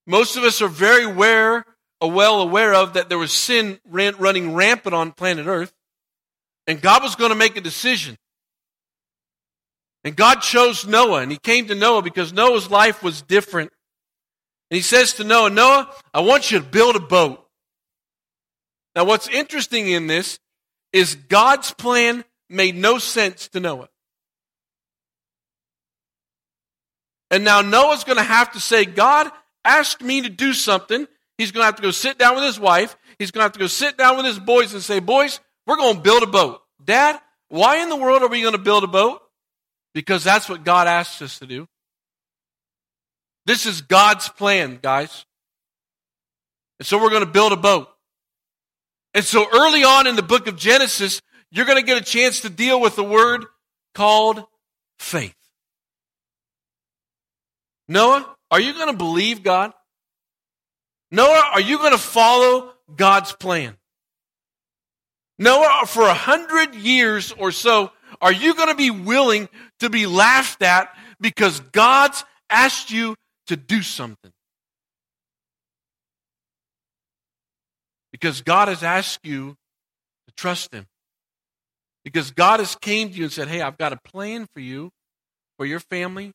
Most 0.07 0.37
of 0.37 0.43
us 0.43 0.61
are 0.61 0.67
very 0.67 1.03
aware, 1.03 1.65
uh, 2.01 2.07
well 2.07 2.41
aware 2.41 2.73
of 2.73 2.93
that 2.93 3.09
there 3.09 3.17
was 3.17 3.31
sin 3.31 3.79
running 3.85 4.53
rampant 4.53 4.95
on 4.95 5.11
planet 5.11 5.47
Earth, 5.47 5.73
and 6.67 6.81
God 6.81 7.03
was 7.03 7.15
going 7.15 7.29
to 7.29 7.35
make 7.35 7.57
a 7.57 7.61
decision. 7.61 8.17
And 10.03 10.15
God 10.15 10.41
chose 10.41 10.87
Noah, 10.87 11.21
and 11.21 11.31
he 11.31 11.37
came 11.37 11.67
to 11.67 11.75
Noah 11.75 12.01
because 12.01 12.31
Noah's 12.31 12.71
life 12.71 13.03
was 13.03 13.21
different. 13.21 13.71
And 14.71 14.75
he 14.75 14.81
says 14.81 15.13
to 15.13 15.23
Noah, 15.23 15.49
Noah, 15.49 15.93
I 16.13 16.21
want 16.21 16.51
you 16.51 16.59
to 16.59 16.65
build 16.65 16.95
a 16.95 16.99
boat. 16.99 17.45
Now, 18.95 19.03
what's 19.03 19.27
interesting 19.27 19.87
in 19.89 20.07
this 20.07 20.39
is 20.93 21.15
God's 21.15 21.73
plan 21.73 22.23
made 22.49 22.75
no 22.75 22.97
sense 22.97 23.47
to 23.49 23.59
Noah. 23.59 23.89
And 27.31 27.43
now 27.43 27.61
Noah's 27.61 28.03
going 28.03 28.17
to 28.17 28.23
have 28.23 28.53
to 28.53 28.59
say, 28.59 28.85
God 28.85 29.29
asked 29.63 30.01
me 30.01 30.21
to 30.21 30.29
do 30.29 30.53
something. 30.53 31.07
He's 31.37 31.51
going 31.51 31.61
to 31.61 31.65
have 31.65 31.75
to 31.75 31.81
go 31.81 31.91
sit 31.91 32.17
down 32.17 32.35
with 32.35 32.43
his 32.43 32.59
wife. 32.59 32.97
He's 33.17 33.31
going 33.31 33.41
to 33.41 33.45
have 33.45 33.53
to 33.53 33.59
go 33.59 33.67
sit 33.67 33.97
down 33.97 34.17
with 34.17 34.25
his 34.25 34.39
boys 34.39 34.73
and 34.73 34.81
say, 34.81 34.99
Boys, 34.99 35.39
we're 35.67 35.77
going 35.77 35.95
to 35.95 36.01
build 36.01 36.23
a 36.23 36.27
boat. 36.27 36.61
Dad, 36.83 37.19
why 37.49 37.77
in 37.77 37.89
the 37.89 37.95
world 37.95 38.23
are 38.23 38.27
we 38.27 38.41
going 38.41 38.53
to 38.53 38.57
build 38.57 38.83
a 38.83 38.87
boat? 38.87 39.21
Because 39.93 40.23
that's 40.23 40.49
what 40.49 40.63
God 40.63 40.87
asks 40.87 41.21
us 41.21 41.39
to 41.39 41.45
do. 41.45 41.67
This 43.45 43.65
is 43.65 43.81
God's 43.81 44.29
plan, 44.29 44.79
guys. 44.81 45.25
And 46.79 46.87
so 46.87 47.01
we're 47.01 47.09
going 47.09 47.25
to 47.25 47.31
build 47.31 47.51
a 47.51 47.57
boat. 47.57 47.89
And 49.13 49.25
so 49.25 49.47
early 49.51 49.83
on 49.83 50.07
in 50.07 50.15
the 50.15 50.23
book 50.23 50.47
of 50.47 50.55
Genesis, 50.55 51.21
you're 51.51 51.65
going 51.65 51.79
to 51.79 51.85
get 51.85 52.01
a 52.01 52.05
chance 52.05 52.41
to 52.41 52.49
deal 52.49 52.79
with 52.79 52.95
the 52.95 53.03
word 53.03 53.45
called 53.95 54.43
faith. 54.99 55.38
Noah, 57.89 58.37
are 58.51 58.61
you 58.61 58.73
going 58.73 58.91
to 58.91 58.97
believe 58.97 59.43
God? 59.43 59.73
Noah, 61.11 61.49
are 61.53 61.59
you 61.59 61.79
going 61.79 61.91
to 61.91 61.97
follow 61.97 62.71
God's 62.95 63.33
plan? 63.33 63.75
Noah, 65.39 65.85
for 65.87 66.03
a 66.03 66.13
hundred 66.13 66.75
years 66.75 67.31
or 67.31 67.51
so, 67.51 67.91
are 68.21 68.31
you 68.31 68.53
going 68.53 68.69
to 68.69 68.75
be 68.75 68.91
willing 68.91 69.49
to 69.79 69.89
be 69.89 70.05
laughed 70.05 70.61
at 70.61 70.95
because 71.19 71.61
God's 71.61 72.23
asked 72.49 72.91
you 72.91 73.15
to 73.47 73.57
do 73.57 73.81
something? 73.81 74.31
Because 78.11 78.41
God 78.41 78.67
has 78.67 78.83
asked 78.83 79.25
you 79.25 79.55
to 80.27 80.33
trust 80.35 80.73
Him. 80.73 80.85
Because 82.03 82.31
God 82.31 82.59
has 82.59 82.75
came 82.75 83.09
to 83.09 83.15
you 83.15 83.23
and 83.23 83.33
said, 83.33 83.47
Hey, 83.47 83.61
I've 83.61 83.77
got 83.77 83.93
a 83.93 83.99
plan 84.03 84.47
for 84.53 84.59
you, 84.59 84.91
for 85.57 85.65
your 85.65 85.79
family, 85.79 86.33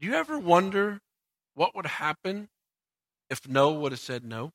Do 0.00 0.06
you 0.06 0.14
ever 0.14 0.38
wonder 0.38 1.00
what 1.54 1.74
would 1.74 1.86
happen 1.86 2.48
if 3.30 3.48
Noah 3.48 3.78
would 3.80 3.92
have 3.92 4.00
said 4.00 4.24
no? 4.24 4.52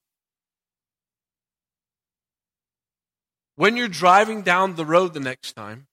When 3.56 3.76
you're 3.76 3.88
driving 3.88 4.42
down 4.44 4.76
the 4.76 4.86
road 4.86 5.14
the 5.14 5.20
next 5.20 5.54
time 5.54 5.88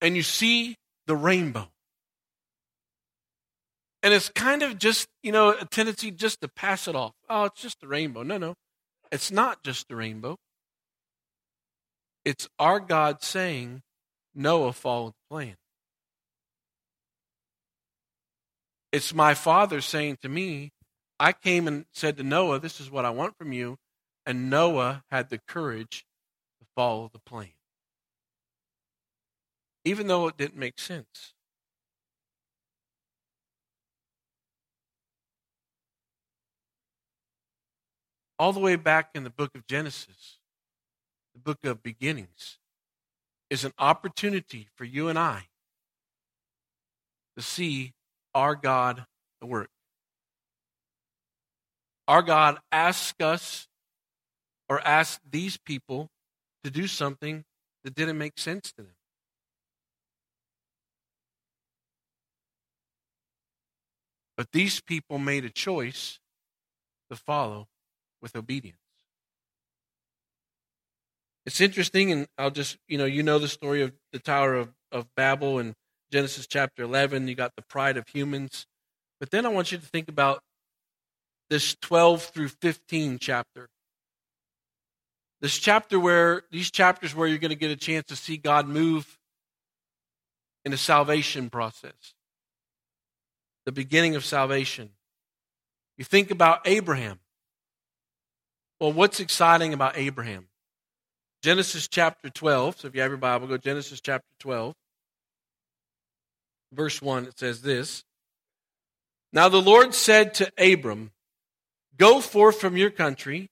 and 0.00 0.16
you 0.16 0.22
see 0.22 0.76
the 1.06 1.16
rainbow, 1.16 1.68
and 4.02 4.14
it's 4.14 4.28
kind 4.28 4.62
of 4.62 4.78
just, 4.78 5.08
you 5.22 5.32
know, 5.32 5.50
a 5.50 5.64
tendency 5.64 6.10
just 6.10 6.40
to 6.40 6.48
pass 6.48 6.86
it 6.86 6.94
off. 6.94 7.14
Oh, 7.28 7.44
it's 7.44 7.60
just 7.60 7.82
a 7.82 7.88
rainbow. 7.88 8.22
No, 8.22 8.38
no. 8.38 8.54
It's 9.10 9.30
not 9.30 9.64
just 9.64 9.90
a 9.90 9.96
rainbow. 9.96 10.36
It's 12.24 12.48
our 12.58 12.78
God 12.80 13.22
saying, 13.22 13.82
Noah 14.34 14.72
followed 14.72 15.12
the 15.12 15.34
plan. 15.34 15.56
It's 18.92 19.12
my 19.12 19.34
father 19.34 19.80
saying 19.80 20.18
to 20.22 20.28
me, 20.28 20.72
I 21.18 21.32
came 21.32 21.66
and 21.66 21.86
said 21.92 22.16
to 22.16 22.22
Noah, 22.22 22.58
This 22.58 22.80
is 22.80 22.90
what 22.90 23.04
I 23.04 23.10
want 23.10 23.36
from 23.36 23.52
you. 23.52 23.78
And 24.24 24.50
Noah 24.50 25.04
had 25.10 25.30
the 25.30 25.38
courage 25.38 26.04
to 26.60 26.66
follow 26.74 27.08
the 27.12 27.18
plan. 27.18 27.50
Even 29.84 30.08
though 30.08 30.26
it 30.26 30.36
didn't 30.36 30.58
make 30.58 30.78
sense. 30.78 31.32
All 38.38 38.52
the 38.52 38.60
way 38.60 38.76
back 38.76 39.10
in 39.14 39.24
the 39.24 39.30
book 39.30 39.54
of 39.54 39.66
Genesis, 39.66 40.38
the 41.34 41.40
book 41.40 41.64
of 41.64 41.82
beginnings, 41.82 42.58
is 43.48 43.64
an 43.64 43.72
opportunity 43.78 44.68
for 44.74 44.84
you 44.84 45.08
and 45.08 45.18
I 45.18 45.46
to 47.36 47.42
see 47.42 47.92
our 48.36 48.54
God 48.54 49.06
the 49.40 49.46
work. 49.46 49.70
Our 52.06 52.22
God 52.22 52.58
asks 52.70 53.20
us 53.20 53.66
or 54.68 54.80
asks 54.86 55.20
these 55.28 55.56
people 55.56 56.10
to 56.62 56.70
do 56.70 56.86
something 56.86 57.44
that 57.82 57.94
didn't 57.94 58.18
make 58.18 58.38
sense 58.38 58.72
to 58.72 58.82
them. 58.82 58.94
But 64.36 64.52
these 64.52 64.80
people 64.80 65.18
made 65.18 65.46
a 65.46 65.50
choice 65.50 66.20
to 67.10 67.16
follow 67.16 67.68
with 68.20 68.36
obedience. 68.36 68.76
It's 71.46 71.60
interesting, 71.60 72.12
and 72.12 72.26
I'll 72.36 72.50
just, 72.50 72.76
you 72.86 72.98
know, 72.98 73.06
you 73.06 73.22
know 73.22 73.38
the 73.38 73.48
story 73.48 73.80
of 73.80 73.92
the 74.12 74.18
Tower 74.18 74.54
of, 74.54 74.74
of 74.92 75.06
Babel 75.16 75.58
and 75.58 75.74
Genesis 76.12 76.46
chapter 76.46 76.82
11, 76.82 77.28
you 77.28 77.34
got 77.34 77.56
the 77.56 77.62
pride 77.62 77.96
of 77.96 78.08
humans. 78.08 78.66
But 79.18 79.30
then 79.30 79.44
I 79.46 79.48
want 79.48 79.72
you 79.72 79.78
to 79.78 79.86
think 79.86 80.08
about 80.08 80.40
this 81.50 81.76
12 81.80 82.22
through 82.22 82.48
15 82.48 83.18
chapter. 83.18 83.68
This 85.40 85.58
chapter 85.58 85.98
where, 85.98 86.42
these 86.50 86.70
chapters 86.70 87.14
where 87.14 87.28
you're 87.28 87.38
going 87.38 87.50
to 87.50 87.56
get 87.56 87.70
a 87.70 87.76
chance 87.76 88.06
to 88.06 88.16
see 88.16 88.36
God 88.36 88.66
move 88.66 89.18
in 90.64 90.70
the 90.70 90.78
salvation 90.78 91.50
process, 91.50 92.14
the 93.64 93.72
beginning 93.72 94.16
of 94.16 94.24
salvation. 94.24 94.90
You 95.98 96.04
think 96.04 96.30
about 96.30 96.60
Abraham. 96.64 97.20
Well, 98.80 98.92
what's 98.92 99.20
exciting 99.20 99.72
about 99.72 99.96
Abraham? 99.96 100.48
Genesis 101.42 101.88
chapter 101.88 102.28
12. 102.28 102.80
So 102.80 102.88
if 102.88 102.94
you 102.94 103.00
have 103.02 103.10
your 103.10 103.18
Bible, 103.18 103.46
go 103.46 103.56
Genesis 103.56 104.00
chapter 104.00 104.26
12 104.40 104.74
verse 106.76 107.00
1, 107.02 107.26
it 107.26 107.38
says 107.38 107.62
this 107.62 108.04
Now 109.32 109.48
the 109.48 109.60
Lord 109.60 109.94
said 109.94 110.34
to 110.34 110.52
Abram, 110.58 111.10
Go 111.96 112.20
forth 112.20 112.60
from 112.60 112.76
your 112.76 112.90
country 112.90 113.48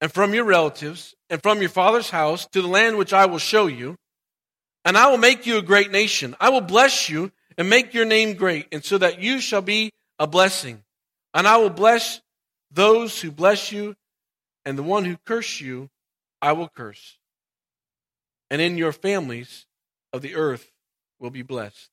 and 0.00 0.12
from 0.12 0.34
your 0.34 0.44
relatives 0.44 1.14
and 1.30 1.42
from 1.42 1.60
your 1.60 1.70
father's 1.70 2.10
house 2.10 2.46
to 2.48 2.60
the 2.60 2.68
land 2.68 2.98
which 2.98 3.12
I 3.12 3.26
will 3.26 3.38
show 3.38 3.66
you, 3.66 3.96
and 4.84 4.98
I 4.98 5.10
will 5.10 5.18
make 5.18 5.46
you 5.46 5.58
a 5.58 5.62
great 5.62 5.90
nation. 5.90 6.34
I 6.40 6.50
will 6.50 6.60
bless 6.60 7.08
you 7.08 7.30
and 7.56 7.70
make 7.70 7.94
your 7.94 8.04
name 8.04 8.34
great, 8.34 8.66
and 8.72 8.84
so 8.84 8.98
that 8.98 9.20
you 9.20 9.40
shall 9.40 9.62
be 9.62 9.90
a 10.18 10.26
blessing. 10.26 10.82
And 11.34 11.46
I 11.46 11.56
will 11.58 11.70
bless 11.70 12.20
those 12.70 13.20
who 13.20 13.30
bless 13.30 13.72
you, 13.72 13.94
and 14.64 14.76
the 14.76 14.82
one 14.82 15.04
who 15.04 15.16
curse 15.24 15.60
you, 15.60 15.88
I 16.42 16.52
will 16.52 16.68
curse. 16.68 17.18
And 18.50 18.60
in 18.62 18.78
your 18.78 18.92
families 18.92 19.66
of 20.12 20.22
the 20.22 20.34
earth 20.34 20.72
will 21.18 21.30
be 21.30 21.42
blessed. 21.42 21.90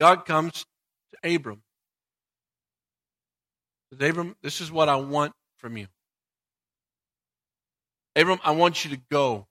God 0.00 0.24
comes 0.24 0.64
to 1.12 1.34
Abram. 1.34 1.62
Says, 3.92 4.10
Abram, 4.10 4.36
this 4.42 4.60
is 4.60 4.70
what 4.70 4.88
I 4.88 4.96
want 4.96 5.32
from 5.58 5.76
you. 5.76 5.86
Abram, 8.14 8.40
I 8.44 8.52
want 8.52 8.84
you 8.84 8.90
to 8.96 9.02
go. 9.10 9.46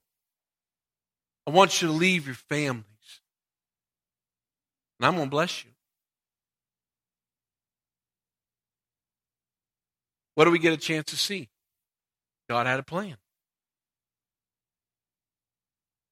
I 1.46 1.52
want 1.52 1.82
you 1.82 1.88
to 1.88 1.94
leave 1.94 2.26
your 2.26 2.36
families. 2.36 2.84
And 5.00 5.08
I'm 5.08 5.16
going 5.16 5.28
to 5.28 5.32
bless 5.32 5.64
you. 5.64 5.72
What 10.36 10.46
do 10.46 10.52
we 10.52 10.60
get 10.60 10.74
a 10.74 10.78
chance 10.78 11.06
to 11.12 11.18
see? 11.18 11.50
God 12.50 12.68
had 12.68 12.80
a 12.80 12.84
plan. 12.84 13.18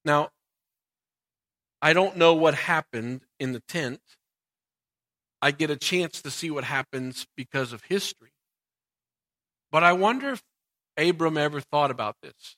Now, 0.04 0.30
I 1.82 1.93
don't 1.93 2.17
know 2.17 2.34
what 2.34 2.56
happened 2.56 3.21
in 3.39 3.52
the 3.52 3.60
tent. 3.60 4.02
I 5.41 5.52
get 5.52 5.69
a 5.69 5.76
chance 5.76 6.21
to 6.21 6.32
see 6.32 6.50
what 6.50 6.63
happens 6.63 7.28
because 7.36 7.74
of 7.74 7.84
history. 7.84 8.32
But 9.71 9.84
I 9.84 9.93
wonder 9.93 10.32
if 10.32 10.43
Abram 10.98 11.38
ever 11.38 11.60
thought 11.60 11.91
about 11.91 12.15
this. 12.21 12.56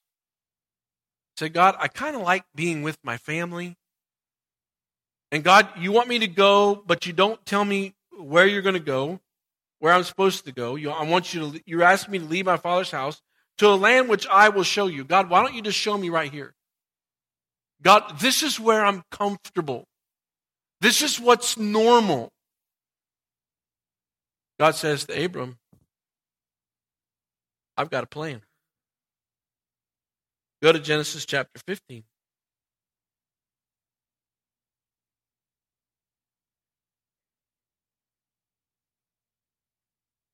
Say, 1.37 1.49
God, 1.49 1.75
I 1.79 1.87
kind 1.87 2.15
of 2.15 2.21
like 2.21 2.45
being 2.55 2.83
with 2.83 2.97
my 3.03 3.17
family. 3.17 3.75
And 5.31 5.43
God, 5.43 5.67
you 5.77 5.91
want 5.91 6.07
me 6.07 6.19
to 6.19 6.27
go, 6.27 6.83
but 6.85 7.05
you 7.05 7.13
don't 7.13 7.43
tell 7.45 7.65
me 7.65 7.95
where 8.17 8.47
you're 8.47 8.61
going 8.61 8.73
to 8.73 8.79
go, 8.79 9.19
where 9.79 9.93
I'm 9.93 10.03
supposed 10.03 10.45
to 10.45 10.51
go. 10.51 10.75
You, 10.75 10.91
I 10.91 11.03
want 11.03 11.33
you 11.33 11.51
to, 11.51 11.61
you're 11.65 11.83
asking 11.83 12.11
me 12.13 12.19
to 12.19 12.25
leave 12.25 12.45
my 12.45 12.57
father's 12.57 12.91
house 12.91 13.21
to 13.57 13.67
a 13.67 13.75
land 13.75 14.09
which 14.09 14.27
I 14.27 14.49
will 14.49 14.63
show 14.63 14.87
you. 14.87 15.03
God, 15.03 15.29
why 15.29 15.41
don't 15.41 15.53
you 15.53 15.61
just 15.61 15.77
show 15.77 15.97
me 15.97 16.09
right 16.09 16.31
here? 16.31 16.53
God, 17.81 18.19
this 18.19 18.41
is 18.41 18.59
where 18.59 18.83
I'm 18.83 19.03
comfortable. 19.11 19.85
This 20.81 21.01
is 21.01 21.19
what's 21.19 21.57
normal. 21.57 22.31
God 24.59 24.75
says 24.75 25.05
to 25.05 25.25
Abram, 25.25 25.57
I've 27.77 27.91
got 27.91 28.03
a 28.03 28.07
plan. 28.07 28.41
Go 30.61 30.71
to 30.71 30.79
Genesis 30.79 31.25
chapter 31.25 31.59
15. 31.67 32.03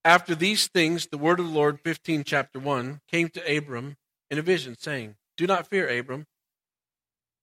After 0.05 0.35
these 0.35 0.67
things, 0.67 1.07
the 1.07 1.17
word 1.17 1.39
of 1.39 1.47
the 1.47 1.51
Lord, 1.51 1.79
15 1.81 2.23
chapter 2.23 2.59
1, 2.59 3.01
came 3.09 3.29
to 3.29 3.57
Abram 3.57 3.95
in 4.29 4.37
a 4.37 4.41
vision, 4.41 4.75
saying, 4.77 5.15
Do 5.37 5.47
not 5.47 5.67
fear, 5.67 5.87
Abram. 5.87 6.25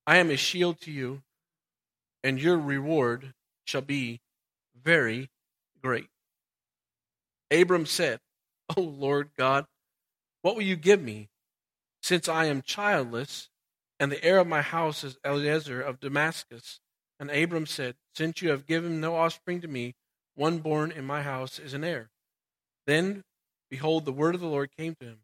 I 0.07 0.17
am 0.17 0.31
a 0.31 0.37
shield 0.37 0.81
to 0.83 0.91
you, 0.91 1.23
and 2.23 2.41
your 2.41 2.59
reward 2.59 3.33
shall 3.65 3.81
be 3.83 4.21
very 4.83 5.31
great. 5.83 6.09
Abram 7.51 7.87
said, 7.87 8.21
O 8.77 8.81
Lord 8.81 9.31
God, 9.37 9.67
what 10.43 10.55
will 10.55 10.63
you 10.63 10.77
give 10.77 11.03
me, 11.03 11.29
since 12.03 12.29
I 12.29 12.47
am 12.47 12.63
childless, 12.63 13.49
and 13.99 14.11
the 14.11 14.25
heir 14.25 14.39
of 14.39 14.47
my 14.47 14.63
house 14.63 15.05
is 15.05 15.19
Eliezer 15.25 15.81
of 15.81 16.01
Damascus? 16.01 16.81
And 17.19 17.31
Abram 17.31 17.67
said, 17.67 17.97
Since 18.15 18.41
you 18.41 18.51
have 18.51 18.67
given 18.67 19.01
no 19.01 19.17
offspring 19.17 19.61
to 19.61 19.69
me, 19.69 19.95
one 20.35 20.59
born 20.59 20.91
in 20.91 21.05
my 21.05 21.23
house 21.23 21.59
is 21.59 21.75
an 21.75 21.85
heir. 21.85 22.11
Then, 22.87 23.25
behold, 23.71 24.05
the 24.05 24.13
word 24.13 24.35
of 24.35 24.41
the 24.41 24.47
Lord 24.47 24.71
came 24.77 24.95
to 25.01 25.07
him 25.07 25.19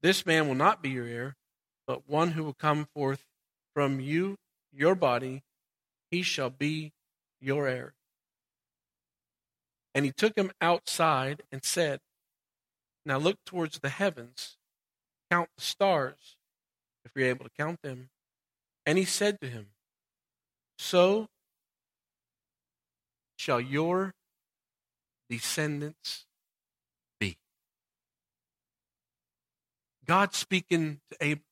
This 0.00 0.24
man 0.24 0.48
will 0.48 0.54
not 0.54 0.82
be 0.82 0.90
your 0.90 1.06
heir, 1.06 1.36
but 1.86 2.08
one 2.08 2.32
who 2.32 2.44
will 2.44 2.54
come 2.54 2.86
forth 2.94 3.24
from 3.74 4.00
you, 4.00 4.36
your 4.72 4.94
body, 4.94 5.42
he 6.10 6.22
shall 6.22 6.50
be 6.50 6.92
your 7.40 7.68
heir. 7.68 7.92
And 9.96 10.04
he 10.04 10.12
took 10.12 10.36
him 10.36 10.52
outside 10.60 11.42
and 11.50 11.64
said, 11.64 12.00
Now 13.06 13.16
look 13.16 13.38
towards 13.46 13.78
the 13.78 13.88
heavens, 13.88 14.58
count 15.30 15.48
the 15.56 15.62
stars, 15.62 16.36
if 17.06 17.12
you're 17.14 17.28
able 17.28 17.46
to 17.46 17.50
count 17.58 17.80
them. 17.80 18.10
And 18.84 18.98
he 18.98 19.06
said 19.06 19.40
to 19.40 19.46
him, 19.46 19.68
So 20.76 21.28
shall 23.38 23.58
your 23.58 24.12
descendants 25.30 26.26
be. 27.18 27.38
God 30.04 30.34
speaking 30.34 31.00
to 31.10 31.16
Abraham. 31.22 31.42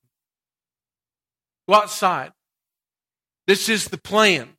Go 1.67 1.73
outside. 1.73 2.31
This 3.47 3.69
is 3.69 3.87
the 3.87 3.97
plan. 3.97 4.49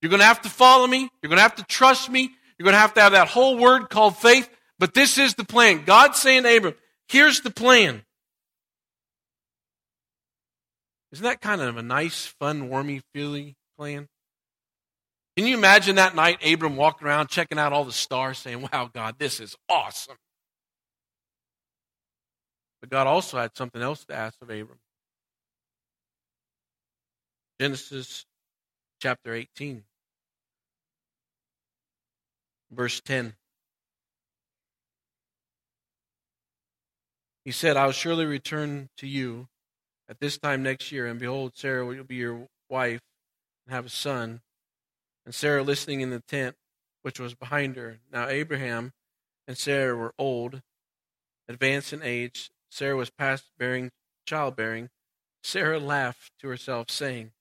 You're 0.00 0.08
going 0.08 0.20
to 0.20 0.26
have 0.26 0.40
to 0.40 0.48
follow 0.48 0.86
me. 0.86 1.10
You're 1.20 1.28
going 1.28 1.36
to 1.36 1.42
have 1.42 1.56
to 1.56 1.64
trust 1.64 2.08
me. 2.08 2.30
You're 2.58 2.64
going 2.64 2.74
to 2.74 2.80
have 2.80 2.94
to 2.94 3.00
have 3.00 3.12
that 3.12 3.28
whole 3.28 3.58
word 3.58 3.90
called 3.90 4.16
faith. 4.16 4.48
But 4.78 4.94
this 4.94 5.18
is 5.18 5.34
the 5.34 5.44
plan. 5.44 5.84
God's 5.84 6.18
saying 6.18 6.42
to 6.42 6.56
Abram, 6.56 6.74
here's 7.08 7.40
the 7.40 7.50
plan. 7.50 8.02
Isn't 11.12 11.24
that 11.24 11.40
kind 11.40 11.60
of 11.60 11.76
a 11.76 11.82
nice, 11.82 12.26
fun, 12.26 12.68
warmy, 12.68 13.00
feely 13.12 13.54
plan? 13.78 14.08
Can 15.36 15.46
you 15.46 15.56
imagine 15.56 15.96
that 15.96 16.14
night, 16.14 16.44
Abram 16.44 16.76
walking 16.76 17.06
around 17.06 17.28
checking 17.28 17.58
out 17.58 17.72
all 17.72 17.84
the 17.84 17.92
stars, 17.92 18.38
saying, 18.38 18.68
Wow, 18.72 18.90
God, 18.92 19.16
this 19.18 19.40
is 19.40 19.56
awesome. 19.68 20.16
But 22.80 22.90
God 22.90 23.06
also 23.06 23.38
had 23.38 23.56
something 23.56 23.80
else 23.80 24.04
to 24.06 24.14
ask 24.14 24.40
of 24.42 24.50
Abram. 24.50 24.78
Genesis 27.60 28.26
chapter 29.00 29.34
18, 29.34 29.84
verse 32.70 33.00
10. 33.00 33.34
He 37.44 37.52
said, 37.52 37.76
I 37.76 37.84
will 37.84 37.92
surely 37.92 38.24
return 38.24 38.88
to 38.96 39.06
you 39.06 39.48
at 40.08 40.20
this 40.20 40.38
time 40.38 40.62
next 40.62 40.90
year, 40.92 41.06
and 41.06 41.20
behold, 41.20 41.52
Sarah 41.54 41.84
will 41.84 42.04
be 42.04 42.16
your 42.16 42.48
wife 42.68 43.00
and 43.66 43.74
have 43.74 43.86
a 43.86 43.90
son. 43.90 44.40
And 45.26 45.34
Sarah 45.34 45.62
listening 45.62 46.00
in 46.00 46.10
the 46.10 46.20
tent 46.20 46.56
which 47.02 47.20
was 47.20 47.34
behind 47.34 47.76
her. 47.76 47.98
Now 48.10 48.28
Abraham 48.28 48.92
and 49.46 49.58
Sarah 49.58 49.94
were 49.94 50.14
old, 50.18 50.62
advanced 51.48 51.92
in 51.92 52.02
age. 52.02 52.50
Sarah 52.70 52.96
was 52.96 53.10
past 53.10 53.44
bearing 53.58 53.90
childbearing. 54.26 54.88
Sarah 55.42 55.78
laughed 55.78 56.32
to 56.40 56.48
herself, 56.48 56.90
saying, 56.90 57.32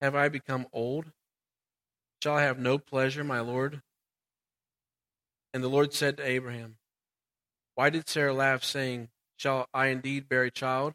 Have 0.00 0.14
I 0.14 0.28
become 0.28 0.66
old? 0.72 1.12
Shall 2.22 2.36
I 2.36 2.42
have 2.42 2.58
no 2.58 2.78
pleasure, 2.78 3.22
my 3.22 3.40
Lord? 3.40 3.82
And 5.58 5.64
the 5.64 5.68
Lord 5.68 5.92
said 5.92 6.18
to 6.18 6.24
Abraham, 6.24 6.76
Why 7.74 7.90
did 7.90 8.08
Sarah 8.08 8.32
laugh, 8.32 8.62
saying, 8.62 9.08
Shall 9.38 9.66
I 9.74 9.86
indeed 9.86 10.28
bear 10.28 10.44
a 10.44 10.52
child 10.52 10.94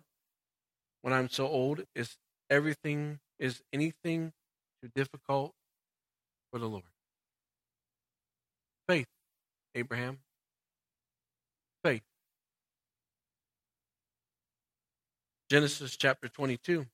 when 1.01 1.13
I'm 1.13 1.27
so 1.27 1.49
old? 1.49 1.81
Is 1.95 2.15
everything, 2.49 3.19
is 3.37 3.61
anything 3.73 4.31
too 4.81 4.89
difficult 4.95 5.51
for 6.49 6.59
the 6.59 6.69
Lord? 6.69 6.85
Faith, 8.87 9.07
Abraham. 9.75 10.19
Faith. 11.83 12.03
Genesis 15.49 15.97
chapter 15.97 16.29
22. 16.29 16.85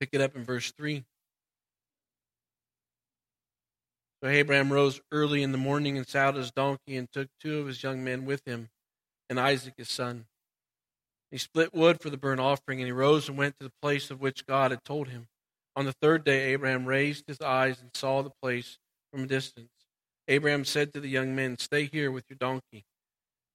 Pick 0.00 0.10
it 0.12 0.20
up 0.20 0.36
in 0.36 0.44
verse 0.44 0.72
3. 0.72 1.04
So 4.22 4.28
Abraham 4.28 4.72
rose 4.72 5.00
early 5.12 5.42
in 5.42 5.52
the 5.52 5.58
morning 5.58 5.96
and 5.96 6.06
saddled 6.06 6.42
his 6.42 6.50
donkey 6.50 6.96
and 6.96 7.10
took 7.12 7.28
two 7.40 7.60
of 7.60 7.66
his 7.66 7.82
young 7.82 8.02
men 8.02 8.24
with 8.24 8.42
him 8.46 8.70
and 9.28 9.38
Isaac 9.38 9.74
his 9.76 9.88
son. 9.88 10.26
He 11.30 11.38
split 11.38 11.74
wood 11.74 12.00
for 12.00 12.10
the 12.10 12.16
burnt 12.16 12.40
offering 12.40 12.80
and 12.80 12.86
he 12.86 12.92
rose 12.92 13.28
and 13.28 13.36
went 13.36 13.58
to 13.58 13.66
the 13.66 13.72
place 13.82 14.10
of 14.10 14.20
which 14.20 14.46
God 14.46 14.70
had 14.70 14.84
told 14.84 15.08
him. 15.08 15.28
On 15.74 15.84
the 15.84 15.92
third 15.92 16.24
day, 16.24 16.52
Abraham 16.52 16.86
raised 16.86 17.24
his 17.26 17.40
eyes 17.40 17.80
and 17.80 17.90
saw 17.94 18.22
the 18.22 18.32
place 18.42 18.78
from 19.12 19.24
a 19.24 19.26
distance. 19.26 19.68
Abraham 20.28 20.64
said 20.64 20.94
to 20.94 21.00
the 21.00 21.08
young 21.08 21.36
men, 21.36 21.58
Stay 21.58 21.84
here 21.84 22.10
with 22.10 22.24
your 22.28 22.38
donkey, 22.38 22.84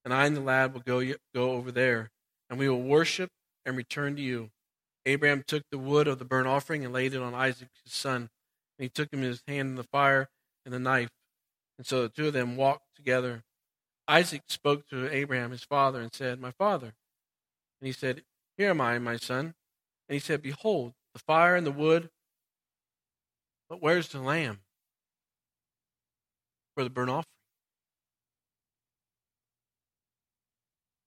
and 0.06 0.14
I 0.14 0.26
and 0.26 0.38
the 0.38 0.42
lad 0.42 0.74
will 0.74 0.82
go, 0.82 1.02
go 1.34 1.52
over 1.52 1.72
there, 1.72 2.12
and 2.50 2.60
we 2.60 2.70
will 2.70 2.82
worship 2.82 3.30
and 3.66 3.76
return 3.76 4.16
to 4.16 4.22
you. 4.22 4.52
Abraham 5.06 5.44
took 5.46 5.64
the 5.72 5.78
wood 5.78 6.08
of 6.08 6.20
the 6.20 6.26
burnt 6.26 6.48
offering 6.48 6.86
and 6.86 6.94
laid 6.94 7.14
it 7.14 7.22
on 7.22 7.34
Isaac 7.34 7.70
his 7.84 7.94
son 7.94 8.30
And 8.78 8.84
he 8.84 8.90
took 8.90 9.12
him 9.12 9.20
in 9.20 9.30
his 9.30 9.44
hand 9.48 9.70
in 9.70 9.76
the 9.76 9.84
fire 9.84 10.30
and 10.66 10.74
the 10.74 10.80
knife. 10.80 11.10
And 11.78 11.88
so 11.88 12.04
the 12.04 12.10
two 12.10 12.28
of 12.28 12.34
them 12.34 12.56
walked 12.56 12.96
together. 12.96 13.44
Isaac 14.08 14.44
spoke 14.48 14.88
to 14.90 15.12
Abraham, 15.12 15.52
his 15.52 15.64
father, 15.64 16.02
and 16.02 16.14
said, 16.14 16.40
My 16.40 16.52
father. 16.52 16.94
And 17.80 17.88
he 17.88 17.92
said, 17.92 18.24
Here 18.58 18.70
am 18.70 18.82
I, 18.82 19.00
my 19.00 19.18
son. 19.18 19.56
And 20.08 20.14
he 20.14 20.20
said, 20.20 20.42
Behold, 20.42 20.94
the 21.14 21.20
fire 21.20 21.56
and 21.56 21.66
the 21.66 21.72
wood, 21.72 22.10
but 23.70 23.82
where's 23.82 24.10
the 24.10 24.20
lamb 24.20 24.60
for 26.76 26.84
the 26.84 26.90
burnt 26.90 27.10
offering? 27.10 27.26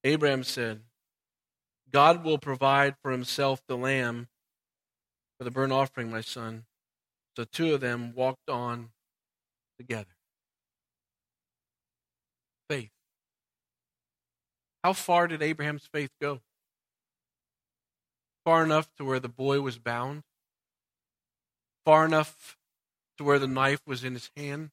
Abraham 0.02 0.42
said, 0.42 0.80
God 1.94 2.24
will 2.24 2.38
provide 2.38 2.96
for 3.00 3.12
himself 3.12 3.62
the 3.68 3.76
lamb 3.76 4.26
for 5.38 5.44
the 5.44 5.50
burnt 5.52 5.72
offering, 5.72 6.11
my 6.11 6.22
son. 6.22 6.64
So 7.37 7.44
two 7.44 7.72
of 7.72 7.80
them 7.80 8.12
walked 8.16 8.50
on 8.50 8.88
together. 9.78 10.16
Faith. 12.68 12.90
How 14.83 14.92
far 14.92 15.28
did 15.28 15.40
Abraham's 15.40 15.88
faith 15.92 16.11
go? 16.20 16.40
Far 18.44 18.64
enough 18.64 18.88
to 18.98 19.04
where 19.04 19.20
the 19.20 19.28
boy 19.28 19.61
was 19.61 19.78
bound? 19.78 20.22
Far 21.85 22.04
enough 22.04 22.57
to 23.18 23.24
where 23.24 23.38
the 23.38 23.46
knife 23.46 23.83
was 23.87 24.02
in 24.02 24.14
his 24.14 24.30
hand? 24.37 24.70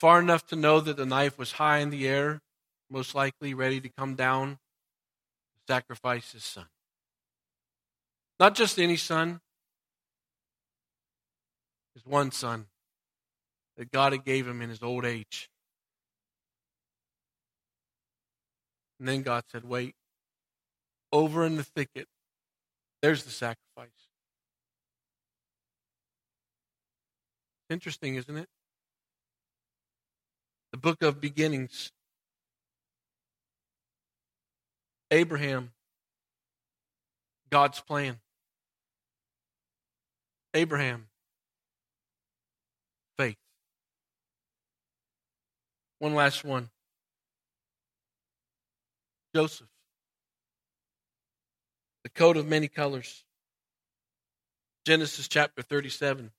Far 0.00 0.18
enough 0.18 0.44
to 0.48 0.56
know 0.56 0.80
that 0.80 0.96
the 0.96 1.06
knife 1.06 1.38
was 1.38 1.52
high 1.52 1.78
in 1.78 1.90
the 1.90 2.08
air, 2.08 2.40
most 2.90 3.14
likely 3.14 3.54
ready 3.54 3.80
to 3.80 3.88
come 3.88 4.16
down 4.16 4.58
sacrifice 5.68 6.32
his 6.32 6.44
son. 6.44 6.66
Not 8.40 8.54
just 8.54 8.78
any 8.78 8.96
son, 8.96 9.40
his 11.94 12.04
one 12.04 12.30
son 12.30 12.66
that 13.76 13.90
God 13.90 14.12
had 14.12 14.24
gave 14.24 14.46
him 14.46 14.60
in 14.62 14.70
his 14.70 14.82
old 14.82 15.04
age. 15.04 15.48
And 18.98 19.08
then 19.08 19.22
God 19.22 19.44
said, 19.50 19.64
Wait, 19.64 19.94
over 21.12 21.44
in 21.44 21.56
the 21.56 21.64
thicket, 21.64 22.06
there's 23.02 23.24
the 23.24 23.30
sacrifice. 23.30 23.88
Interesting, 27.70 28.16
isn't 28.16 28.36
it? 28.36 28.48
The 30.72 30.78
book 30.78 31.02
of 31.02 31.20
beginnings. 31.20 31.90
Abraham, 35.10 35.72
God's 37.50 37.80
plan. 37.80 38.18
Abraham, 40.54 41.08
faith. 43.18 43.36
One 45.98 46.14
last 46.14 46.44
one. 46.44 46.70
Joseph. 49.34 49.66
The 52.04 52.10
coat 52.10 52.36
of 52.36 52.46
many 52.46 52.68
colors. 52.68 53.24
Genesis 54.86 55.26
chapter 55.26 55.62
37. 55.62 56.30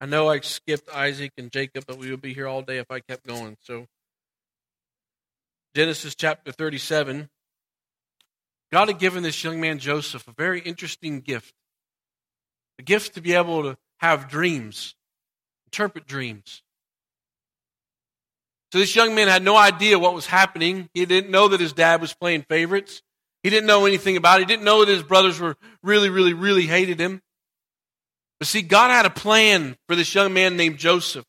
I 0.00 0.06
know 0.06 0.28
I 0.28 0.40
skipped 0.40 0.90
Isaac 0.94 1.32
and 1.38 1.50
Jacob, 1.50 1.84
but 1.86 1.96
we 1.96 2.10
would 2.10 2.20
be 2.20 2.34
here 2.34 2.46
all 2.46 2.60
day 2.60 2.78
if 2.78 2.90
I 2.90 3.00
kept 3.00 3.26
going. 3.26 3.56
So, 3.62 3.86
Genesis 5.74 6.14
chapter 6.14 6.52
37. 6.52 7.28
God 8.72 8.88
had 8.88 8.98
given 8.98 9.22
this 9.22 9.42
young 9.42 9.60
man 9.60 9.78
Joseph 9.78 10.26
a 10.28 10.32
very 10.32 10.60
interesting 10.60 11.20
gift 11.20 11.52
a 12.78 12.82
gift 12.82 13.14
to 13.14 13.20
be 13.20 13.34
able 13.34 13.62
to 13.62 13.76
have 13.98 14.28
dreams, 14.28 14.94
interpret 15.66 16.06
dreams. 16.06 16.62
So 18.72 18.78
this 18.80 18.96
young 18.96 19.14
man 19.14 19.28
had 19.28 19.44
no 19.44 19.56
idea 19.56 19.98
what 19.98 20.14
was 20.14 20.26
happening. 20.26 20.88
He 20.94 21.06
didn't 21.06 21.30
know 21.30 21.48
that 21.48 21.60
his 21.60 21.72
dad 21.72 22.00
was 22.00 22.12
playing 22.12 22.42
favorites. 22.48 23.02
He 23.44 23.50
didn't 23.50 23.68
know 23.68 23.86
anything 23.86 24.16
about 24.16 24.40
it. 24.40 24.42
He 24.42 24.46
didn't 24.46 24.64
know 24.64 24.84
that 24.84 24.90
his 24.90 25.04
brothers 25.04 25.38
were 25.38 25.56
really, 25.84 26.08
really, 26.08 26.32
really 26.32 26.66
hated 26.66 26.98
him. 26.98 27.20
But 28.40 28.48
see, 28.48 28.62
God 28.62 28.90
had 28.90 29.06
a 29.06 29.10
plan 29.10 29.76
for 29.86 29.94
this 29.94 30.12
young 30.12 30.32
man 30.32 30.56
named 30.56 30.78
Joseph. 30.78 31.24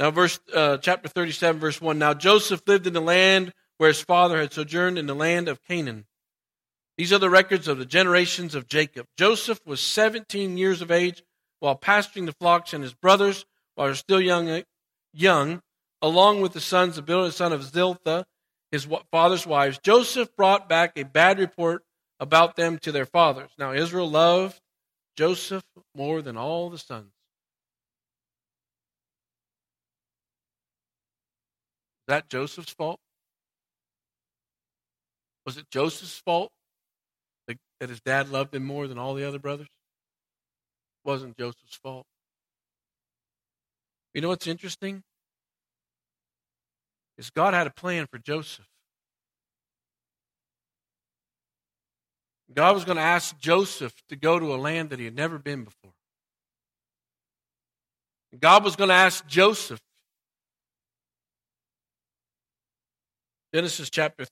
Now, 0.00 0.10
verse 0.10 0.40
uh, 0.54 0.78
chapter 0.78 1.10
37, 1.10 1.60
verse 1.60 1.78
1. 1.78 1.98
Now 1.98 2.14
Joseph 2.14 2.62
lived 2.66 2.86
in 2.86 2.94
the 2.94 3.02
land 3.02 3.52
where 3.76 3.88
his 3.88 4.00
father 4.00 4.40
had 4.40 4.50
sojourned 4.50 4.96
in 4.96 5.04
the 5.04 5.14
land 5.14 5.46
of 5.46 5.62
Canaan. 5.62 6.06
These 6.96 7.12
are 7.12 7.18
the 7.18 7.28
records 7.28 7.68
of 7.68 7.76
the 7.76 7.84
generations 7.84 8.54
of 8.54 8.66
Jacob. 8.66 9.04
Joseph 9.18 9.60
was 9.66 9.78
17 9.82 10.56
years 10.56 10.80
of 10.80 10.90
age 10.90 11.22
while 11.58 11.74
pasturing 11.74 12.24
the 12.24 12.32
flocks, 12.32 12.72
and 12.72 12.82
his 12.82 12.94
brothers, 12.94 13.44
while 13.74 13.88
they 13.88 13.90
were 13.90 13.94
still 13.94 14.22
young, 14.22 14.62
young 15.12 15.60
along 16.00 16.40
with 16.40 16.54
the 16.54 16.62
sons 16.62 16.96
of 16.96 17.04
Bilhah, 17.04 17.30
son 17.30 17.52
of 17.52 17.62
Zilpah, 17.62 18.24
his 18.72 18.88
father's 19.10 19.46
wives, 19.46 19.78
Joseph 19.82 20.34
brought 20.34 20.66
back 20.66 20.96
a 20.96 21.02
bad 21.02 21.38
report 21.38 21.84
about 22.18 22.56
them 22.56 22.78
to 22.78 22.90
their 22.90 23.04
fathers. 23.04 23.50
Now 23.58 23.74
Israel 23.74 24.10
loved 24.10 24.62
Joseph 25.14 25.64
more 25.94 26.22
than 26.22 26.38
all 26.38 26.70
the 26.70 26.78
sons. 26.78 27.12
That 32.10 32.28
Joseph's 32.28 32.72
fault? 32.72 33.00
Was 35.46 35.56
it 35.56 35.70
Joseph's 35.70 36.18
fault 36.18 36.50
that 37.48 37.88
his 37.88 38.00
dad 38.02 38.28
loved 38.28 38.54
him 38.54 38.64
more 38.64 38.86
than 38.86 38.98
all 38.98 39.14
the 39.14 39.26
other 39.26 39.38
brothers? 39.38 39.66
It 39.66 41.08
wasn't 41.08 41.36
Joseph's 41.38 41.78
fault. 41.82 42.04
You 44.14 44.20
know 44.20 44.28
what's 44.28 44.46
interesting? 44.46 45.02
is 47.20 47.28
God 47.28 47.52
had 47.52 47.66
a 47.66 47.70
plan 47.70 48.06
for 48.10 48.18
Joseph. 48.18 48.66
God 52.52 52.74
was 52.74 52.84
going 52.86 52.96
to 52.96 53.02
ask 53.02 53.38
Joseph 53.38 53.92
to 54.08 54.16
go 54.16 54.38
to 54.38 54.54
a 54.54 54.56
land 54.56 54.88
that 54.88 54.98
he 54.98 55.04
had 55.04 55.14
never 55.14 55.38
been 55.38 55.64
before. 55.64 55.92
God 58.40 58.64
was 58.64 58.74
going 58.74 58.88
to 58.88 58.94
ask 58.94 59.26
Joseph. 59.26 59.80
Genesis 63.52 63.90
chapter 63.90 64.24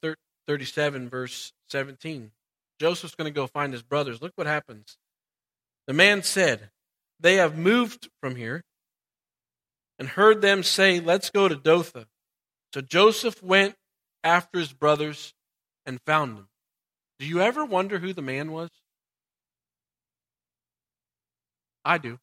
37, 0.46 1.08
verse 1.08 1.52
17. 1.70 2.30
Joseph's 2.80 3.14
going 3.14 3.32
to 3.32 3.34
go 3.34 3.46
find 3.46 3.72
his 3.72 3.82
brothers. 3.82 4.22
Look 4.22 4.32
what 4.36 4.46
happens. 4.46 4.96
The 5.86 5.92
man 5.92 6.22
said, 6.22 6.70
They 7.18 7.36
have 7.36 7.58
moved 7.58 8.08
from 8.20 8.36
here 8.36 8.62
and 9.98 10.08
heard 10.08 10.40
them 10.40 10.62
say, 10.62 11.00
Let's 11.00 11.30
go 11.30 11.48
to 11.48 11.56
Dothan. 11.56 12.06
So 12.72 12.80
Joseph 12.80 13.42
went 13.42 13.74
after 14.22 14.58
his 14.58 14.72
brothers 14.72 15.34
and 15.84 16.00
found 16.02 16.36
them. 16.36 16.48
Do 17.18 17.26
you 17.26 17.40
ever 17.40 17.64
wonder 17.64 17.98
who 17.98 18.12
the 18.12 18.22
man 18.22 18.52
was? 18.52 18.70
I 21.84 21.98
do. 21.98 22.18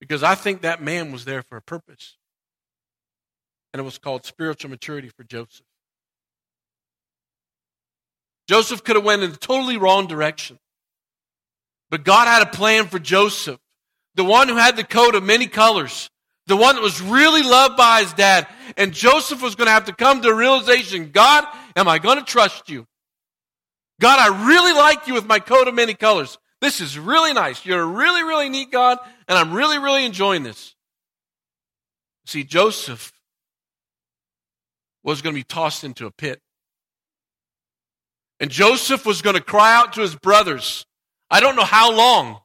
Because 0.00 0.22
I 0.22 0.34
think 0.34 0.62
that 0.62 0.82
man 0.82 1.12
was 1.12 1.24
there 1.24 1.42
for 1.42 1.56
a 1.56 1.62
purpose. 1.62 2.16
And 3.72 3.80
it 3.80 3.84
was 3.84 3.98
called 3.98 4.24
spiritual 4.26 4.70
maturity 4.70 5.08
for 5.08 5.24
Joseph. 5.24 5.66
Joseph 8.48 8.84
could 8.84 8.96
have 8.96 9.04
went 9.04 9.22
in 9.22 9.30
the 9.30 9.36
totally 9.36 9.76
wrong 9.76 10.06
direction. 10.06 10.58
But 11.90 12.04
God 12.04 12.26
had 12.26 12.42
a 12.42 12.50
plan 12.50 12.88
for 12.88 12.98
Joseph, 12.98 13.60
the 14.14 14.24
one 14.24 14.48
who 14.48 14.56
had 14.56 14.76
the 14.76 14.84
coat 14.84 15.14
of 15.14 15.22
many 15.22 15.46
colors, 15.46 16.10
the 16.46 16.56
one 16.56 16.74
that 16.74 16.82
was 16.82 17.00
really 17.00 17.42
loved 17.42 17.76
by 17.76 18.00
his 18.00 18.12
dad. 18.14 18.46
And 18.76 18.92
Joseph 18.92 19.42
was 19.42 19.54
going 19.54 19.66
to 19.66 19.72
have 19.72 19.86
to 19.86 19.92
come 19.92 20.22
to 20.22 20.28
a 20.28 20.34
realization 20.34 21.10
God, 21.12 21.44
am 21.76 21.88
I 21.88 21.98
going 21.98 22.18
to 22.18 22.24
trust 22.24 22.68
you? 22.68 22.86
God, 24.00 24.18
I 24.18 24.46
really 24.48 24.72
like 24.72 25.06
you 25.06 25.14
with 25.14 25.26
my 25.26 25.38
coat 25.38 25.68
of 25.68 25.74
many 25.74 25.94
colors. 25.94 26.38
This 26.60 26.80
is 26.80 26.98
really 26.98 27.32
nice. 27.32 27.64
You're 27.64 27.82
a 27.82 27.86
really, 27.86 28.22
really 28.22 28.48
neat 28.48 28.70
God, 28.70 28.98
and 29.28 29.38
I'm 29.38 29.52
really, 29.52 29.78
really 29.78 30.04
enjoying 30.04 30.42
this. 30.42 30.74
See, 32.26 32.44
Joseph 32.44 33.11
was 35.02 35.22
going 35.22 35.34
to 35.34 35.38
be 35.38 35.44
tossed 35.44 35.84
into 35.84 36.06
a 36.06 36.10
pit. 36.10 36.40
And 38.40 38.50
Joseph 38.50 39.06
was 39.06 39.22
going 39.22 39.36
to 39.36 39.42
cry 39.42 39.74
out 39.74 39.92
to 39.94 40.00
his 40.00 40.16
brothers. 40.16 40.84
I 41.30 41.40
don't 41.40 41.56
know 41.56 41.64
how 41.64 41.92
long. 41.92 42.40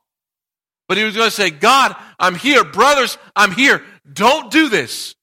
But 0.88 0.98
he 0.98 1.04
was 1.04 1.16
going 1.16 1.30
to 1.30 1.36
say, 1.36 1.50
God, 1.50 1.96
I'm 2.20 2.36
here. 2.36 2.64
Brothers, 2.64 3.18
I'm 3.36 3.52
here. 3.52 3.84
Don't 4.12 4.52
do 4.52 4.70
this. 4.70 5.16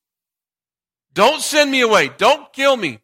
Don't 1.14 1.40
send 1.40 1.70
me 1.70 1.80
away. 1.80 2.10
Don't 2.18 2.52
kill 2.52 2.76
me. 2.76 2.98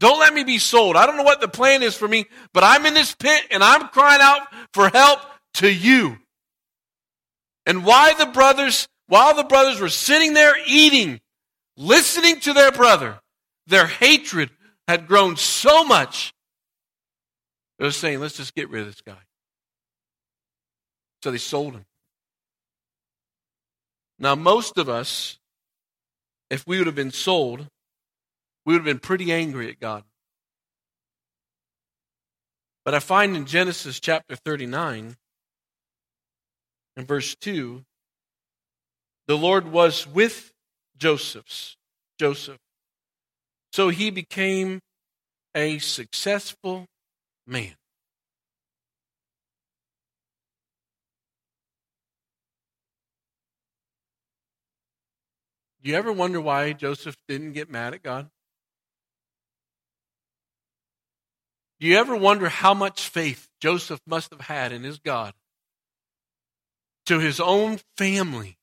Don't 0.00 0.18
let 0.18 0.34
me 0.34 0.42
be 0.42 0.58
sold. 0.58 0.96
I 0.96 1.06
don't 1.06 1.16
know 1.16 1.22
what 1.22 1.40
the 1.40 1.48
plan 1.48 1.84
is 1.84 1.94
for 1.94 2.08
me, 2.08 2.26
but 2.52 2.64
I'm 2.64 2.84
in 2.84 2.94
this 2.94 3.14
pit 3.14 3.42
and 3.52 3.62
I'm 3.62 3.88
crying 3.88 4.20
out 4.20 4.48
for 4.74 4.88
help 4.88 5.20
to 5.54 5.72
you. 5.72 6.18
And 7.64 7.84
why 7.84 8.14
the 8.14 8.26
brothers, 8.26 8.88
while 9.06 9.36
the 9.36 9.44
brothers 9.44 9.80
were 9.80 9.88
sitting 9.88 10.34
there 10.34 10.56
eating, 10.66 11.20
listening 11.76 12.40
to 12.40 12.52
their 12.52 12.72
brother, 12.72 13.20
their 13.66 13.86
hatred 13.86 14.50
had 14.88 15.06
grown 15.06 15.36
so 15.36 15.84
much 15.84 16.34
they 17.82 17.88
were 17.88 17.90
saying, 17.90 18.20
let's 18.20 18.36
just 18.36 18.54
get 18.54 18.70
rid 18.70 18.82
of 18.82 18.86
this 18.86 19.00
guy. 19.00 19.18
So 21.24 21.32
they 21.32 21.38
sold 21.38 21.74
him. 21.74 21.84
Now, 24.20 24.36
most 24.36 24.78
of 24.78 24.88
us, 24.88 25.40
if 26.48 26.64
we 26.64 26.78
would 26.78 26.86
have 26.86 26.94
been 26.94 27.10
sold, 27.10 27.66
we 28.64 28.74
would 28.74 28.82
have 28.82 28.84
been 28.84 29.00
pretty 29.00 29.32
angry 29.32 29.68
at 29.68 29.80
God. 29.80 30.04
But 32.84 32.94
I 32.94 33.00
find 33.00 33.34
in 33.34 33.46
Genesis 33.46 33.98
chapter 33.98 34.36
39 34.36 35.16
and 36.96 37.08
verse 37.08 37.34
2, 37.34 37.84
the 39.26 39.36
Lord 39.36 39.72
was 39.72 40.06
with 40.06 40.52
Joseph's 40.96 41.76
Joseph. 42.16 42.60
So 43.72 43.88
he 43.88 44.10
became 44.10 44.80
a 45.54 45.78
successful 45.78 46.86
man. 47.46 47.74
Do 55.82 55.90
you 55.90 55.96
ever 55.96 56.12
wonder 56.12 56.40
why 56.40 56.72
Joseph 56.74 57.16
didn't 57.26 57.52
get 57.52 57.70
mad 57.70 57.94
at 57.94 58.02
God? 58.02 58.28
Do 61.80 61.88
you 61.88 61.98
ever 61.98 62.14
wonder 62.14 62.48
how 62.48 62.74
much 62.74 63.08
faith 63.08 63.48
Joseph 63.60 64.00
must 64.06 64.30
have 64.30 64.42
had 64.42 64.70
in 64.70 64.84
his 64.84 65.00
God? 65.00 65.32
To 67.06 67.18
his 67.18 67.40
own 67.40 67.80
family, 67.96 68.56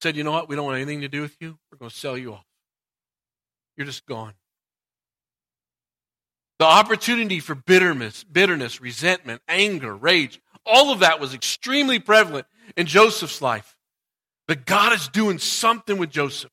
said, 0.00 0.16
You 0.16 0.22
know 0.22 0.30
what? 0.30 0.48
We 0.48 0.54
don't 0.54 0.66
want 0.66 0.76
anything 0.76 1.00
to 1.00 1.08
do 1.08 1.22
with 1.22 1.36
you. 1.40 1.58
We're 1.72 1.78
going 1.78 1.90
to 1.90 1.96
sell 1.96 2.16
you 2.16 2.34
off. 2.34 2.44
You're 3.80 3.86
just 3.86 4.04
gone. 4.04 4.34
The 6.58 6.66
opportunity 6.66 7.40
for 7.40 7.54
bitterness, 7.54 8.24
bitterness, 8.24 8.78
resentment, 8.78 9.40
anger, 9.48 9.96
rage, 9.96 10.38
all 10.66 10.92
of 10.92 11.00
that 11.00 11.18
was 11.18 11.32
extremely 11.32 11.98
prevalent 11.98 12.46
in 12.76 12.84
Joseph's 12.84 13.40
life. 13.40 13.74
But 14.46 14.66
God 14.66 14.92
is 14.92 15.08
doing 15.08 15.38
something 15.38 15.96
with 15.96 16.10
Joseph. 16.10 16.50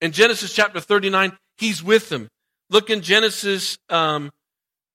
In 0.00 0.12
Genesis 0.12 0.52
chapter 0.52 0.78
39, 0.78 1.36
he's 1.56 1.82
with 1.82 2.08
them. 2.10 2.28
Look 2.70 2.90
in 2.90 3.00
Genesis 3.00 3.76
um, 3.88 4.30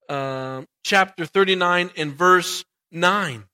uh, 0.08 0.62
chapter 0.84 1.26
39 1.26 1.90
and 1.98 2.14
verse 2.14 2.64
9. 2.92 3.44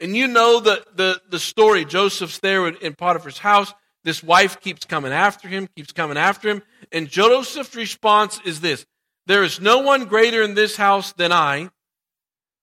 And 0.00 0.14
you 0.14 0.28
know 0.28 0.60
the, 0.60 0.84
the, 0.94 1.22
the 1.30 1.38
story. 1.38 1.86
Joseph's 1.86 2.40
there 2.40 2.68
in 2.68 2.92
Potiphar's 2.92 3.38
house. 3.38 3.72
This 4.04 4.22
wife 4.22 4.60
keeps 4.60 4.84
coming 4.86 5.12
after 5.12 5.48
him, 5.48 5.68
keeps 5.76 5.92
coming 5.92 6.16
after 6.16 6.48
him. 6.48 6.62
And 6.92 7.08
Joseph's 7.08 7.74
response 7.74 8.40
is 8.44 8.60
this 8.60 8.84
There 9.26 9.44
is 9.44 9.60
no 9.60 9.80
one 9.80 10.06
greater 10.06 10.42
in 10.42 10.54
this 10.54 10.76
house 10.76 11.12
than 11.12 11.32
I, 11.32 11.70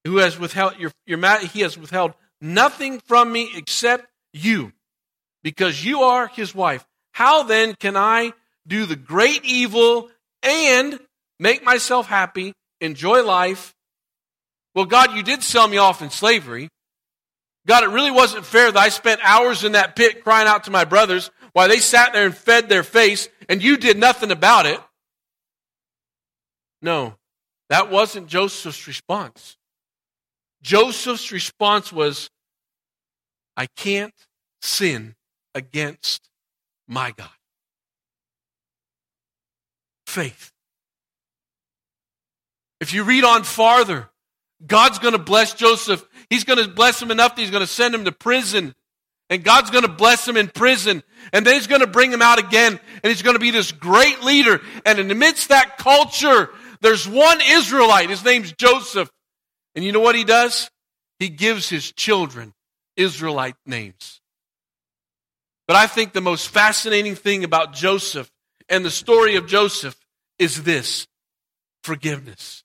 who 0.03 0.17
has 0.17 0.39
withheld 0.39 0.77
your, 0.77 0.91
your 1.05 1.19
he 1.39 1.61
has 1.61 1.77
withheld 1.77 2.13
nothing 2.41 2.99
from 2.99 3.31
me 3.31 3.51
except 3.55 4.07
you, 4.33 4.71
because 5.43 5.83
you 5.83 6.01
are 6.01 6.27
his 6.27 6.53
wife. 6.53 6.85
How 7.13 7.43
then 7.43 7.75
can 7.75 7.95
I 7.95 8.33
do 8.67 8.85
the 8.85 8.95
great 8.95 9.45
evil 9.45 10.09
and 10.43 10.99
make 11.39 11.63
myself 11.63 12.07
happy, 12.07 12.53
enjoy 12.81 13.23
life? 13.23 13.73
Well, 14.73 14.85
God, 14.85 15.15
you 15.15 15.23
did 15.23 15.41
sell 15.41 15.67
me 15.67 15.77
off 15.77 16.01
in 16.01 16.09
slavery. 16.09 16.69
God, 17.65 17.83
it 17.83 17.89
really 17.89 18.11
wasn't 18.11 18.45
fair 18.45 18.71
that 18.71 18.79
I 18.79 18.89
spent 18.89 19.21
hours 19.23 19.63
in 19.63 19.71
that 19.71 19.95
pit 19.95 20.23
crying 20.23 20.47
out 20.47 20.65
to 20.65 20.71
my 20.71 20.85
brothers 20.85 21.31
while 21.53 21.67
they 21.67 21.79
sat 21.79 22.13
there 22.13 22.25
and 22.25 22.35
fed 22.35 22.69
their 22.69 22.83
face 22.83 23.29
and 23.49 23.61
you 23.63 23.77
did 23.77 23.97
nothing 23.97 24.31
about 24.31 24.65
it. 24.65 24.79
No, 26.81 27.15
that 27.69 27.89
wasn't 27.89 28.27
Joseph's 28.27 28.87
response. 28.87 29.57
Joseph's 30.61 31.31
response 31.31 31.91
was, 31.91 32.29
I 33.57 33.67
can't 33.75 34.13
sin 34.61 35.15
against 35.53 36.29
my 36.87 37.11
God. 37.11 37.29
Faith. 40.07 40.51
If 42.79 42.93
you 42.93 43.03
read 43.03 43.23
on 43.23 43.43
farther, 43.43 44.09
God's 44.65 44.99
going 44.99 45.13
to 45.13 45.19
bless 45.19 45.53
Joseph. 45.53 46.05
He's 46.29 46.43
going 46.43 46.59
to 46.59 46.67
bless 46.67 47.01
him 47.01 47.11
enough 47.11 47.35
that 47.35 47.41
he's 47.41 47.51
going 47.51 47.61
to 47.61 47.67
send 47.67 47.95
him 47.95 48.05
to 48.05 48.11
prison. 48.11 48.73
And 49.29 49.43
God's 49.43 49.71
going 49.71 49.83
to 49.83 49.91
bless 49.91 50.27
him 50.27 50.37
in 50.37 50.47
prison. 50.47 51.01
And 51.33 51.45
then 51.45 51.55
he's 51.55 51.67
going 51.67 51.81
to 51.81 51.87
bring 51.87 52.11
him 52.11 52.21
out 52.21 52.39
again. 52.39 52.79
And 53.03 53.09
he's 53.09 53.23
going 53.23 53.35
to 53.35 53.39
be 53.39 53.51
this 53.51 53.71
great 53.71 54.23
leader. 54.23 54.61
And 54.85 54.99
in 54.99 55.07
the 55.07 55.15
midst 55.15 55.45
of 55.45 55.49
that 55.49 55.77
culture, 55.77 56.49
there's 56.81 57.07
one 57.07 57.39
Israelite. 57.41 58.09
His 58.09 58.23
name's 58.23 58.51
Joseph. 58.51 59.09
And 59.73 59.83
you 59.83 59.91
know 59.91 59.99
what 59.99 60.15
he 60.15 60.23
does? 60.23 60.69
He 61.19 61.29
gives 61.29 61.69
his 61.69 61.91
children 61.91 62.53
Israelite 62.95 63.55
names. 63.65 64.21
But 65.67 65.77
I 65.77 65.87
think 65.87 66.13
the 66.13 66.21
most 66.21 66.49
fascinating 66.49 67.15
thing 67.15 67.43
about 67.43 67.73
Joseph 67.73 68.29
and 68.69 68.85
the 68.85 68.91
story 68.91 69.35
of 69.35 69.47
Joseph 69.47 69.97
is 70.37 70.63
this 70.63 71.07
forgiveness. 71.83 72.64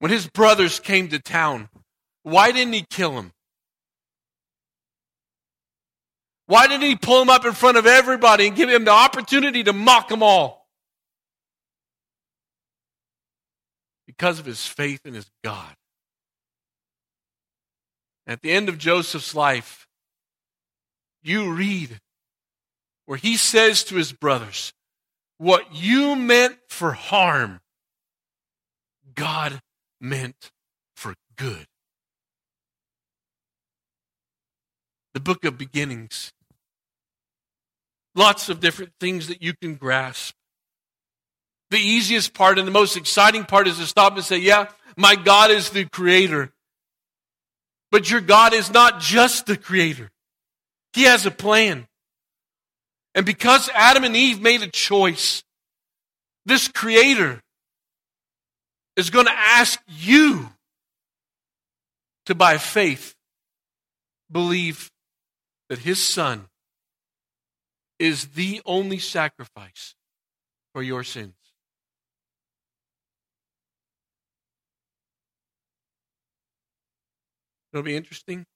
When 0.00 0.10
his 0.10 0.26
brothers 0.26 0.80
came 0.80 1.08
to 1.08 1.18
town, 1.18 1.68
why 2.22 2.52
didn't 2.52 2.72
he 2.72 2.84
kill 2.88 3.12
him? 3.12 3.32
Why 6.46 6.66
didn't 6.66 6.82
he 6.82 6.96
pull 6.96 7.22
him 7.22 7.28
up 7.28 7.44
in 7.44 7.52
front 7.52 7.76
of 7.76 7.86
everybody 7.86 8.48
and 8.48 8.56
give 8.56 8.68
him 8.68 8.84
the 8.84 8.90
opportunity 8.90 9.62
to 9.62 9.72
mock 9.72 10.08
them 10.08 10.22
all? 10.22 10.66
Because 14.06 14.38
of 14.38 14.46
his 14.46 14.66
faith 14.66 15.04
in 15.04 15.14
his 15.14 15.30
God. 15.44 15.76
At 18.26 18.40
the 18.42 18.50
end 18.50 18.68
of 18.68 18.78
Joseph's 18.78 19.34
life, 19.34 19.86
you 21.22 21.52
read 21.52 22.00
where 23.04 23.18
he 23.18 23.36
says 23.36 23.84
to 23.84 23.96
his 23.96 24.12
brothers, 24.12 24.72
What 25.36 25.74
you 25.74 26.16
meant 26.16 26.56
for 26.68 26.92
harm, 26.92 27.60
God 29.14 29.60
meant 30.00 30.50
for 30.96 31.14
good. 31.36 31.66
The 35.14 35.20
book 35.20 35.44
of 35.44 35.58
beginnings. 35.58 36.32
Lots 38.14 38.48
of 38.48 38.60
different 38.60 38.92
things 39.00 39.28
that 39.28 39.42
you 39.42 39.54
can 39.60 39.74
grasp. 39.74 40.34
The 41.70 41.78
easiest 41.78 42.34
part 42.34 42.58
and 42.58 42.66
the 42.66 42.72
most 42.72 42.96
exciting 42.96 43.44
part 43.44 43.68
is 43.68 43.78
to 43.78 43.86
stop 43.86 44.14
and 44.16 44.24
say, 44.24 44.38
Yeah, 44.38 44.66
my 44.96 45.14
God 45.14 45.50
is 45.50 45.70
the 45.70 45.84
creator. 45.84 46.52
But 47.90 48.10
your 48.10 48.20
God 48.20 48.52
is 48.52 48.72
not 48.72 49.00
just 49.00 49.46
the 49.46 49.56
creator, 49.56 50.10
He 50.92 51.04
has 51.04 51.26
a 51.26 51.30
plan. 51.30 51.86
And 53.14 53.26
because 53.26 53.68
Adam 53.74 54.04
and 54.04 54.14
Eve 54.14 54.40
made 54.40 54.62
a 54.62 54.68
choice, 54.68 55.42
this 56.46 56.68
creator 56.68 57.42
is 58.96 59.10
going 59.10 59.26
to 59.26 59.32
ask 59.32 59.80
you 59.86 60.48
to, 62.26 62.34
by 62.34 62.58
faith, 62.58 63.14
believe 64.30 64.90
that 65.68 65.78
his 65.78 66.02
son 66.02 66.48
is 67.98 68.28
the 68.28 68.60
only 68.64 68.98
sacrifice 68.98 69.94
for 70.72 70.82
your 70.82 71.04
sins. 71.04 71.34
It'll 77.72 77.84
be 77.84 77.96
interesting. 77.96 78.46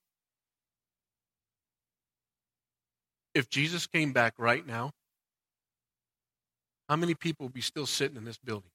If 3.34 3.48
Jesus 3.48 3.86
came 3.86 4.12
back 4.12 4.34
right 4.38 4.66
now, 4.66 4.90
how 6.88 6.96
many 6.96 7.14
people 7.14 7.46
would 7.46 7.52
be 7.52 7.60
still 7.60 7.86
sitting 7.86 8.16
in 8.16 8.24
this 8.24 8.38
building? 8.38 8.70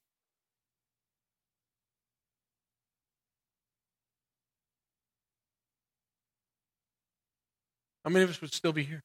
How 8.04 8.10
many 8.10 8.24
of 8.24 8.30
us 8.30 8.40
would 8.40 8.52
still 8.52 8.72
be 8.72 8.82
here? 8.82 9.02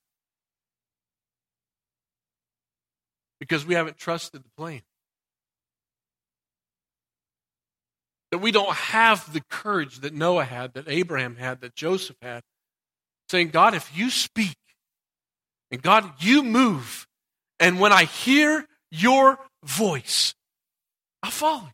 Because 3.40 3.66
we 3.66 3.76
haven't 3.76 3.98
trusted 3.98 4.44
the 4.44 4.50
plan. 4.58 4.82
That 8.32 8.38
we 8.40 8.52
don't 8.52 8.74
have 8.74 9.32
the 9.34 9.42
courage 9.50 10.00
that 10.00 10.14
Noah 10.14 10.46
had, 10.46 10.74
that 10.74 10.86
Abraham 10.88 11.36
had, 11.36 11.62
that 11.62 11.76
Joseph 11.76 12.18
had, 12.22 12.44
saying, 13.30 13.50
God, 13.50 13.76
if 13.76 13.96
you 13.96 14.10
speak, 14.10 14.58
and 15.72 15.82
God, 15.82 16.12
you 16.20 16.44
move, 16.44 17.08
and 17.60 17.80
when 17.80 17.92
I 17.92 18.06
hear 18.06 18.66
your 18.92 19.40
voice, 19.64 20.34
I'll 21.22 21.32
follow 21.32 21.64
you. 21.64 21.72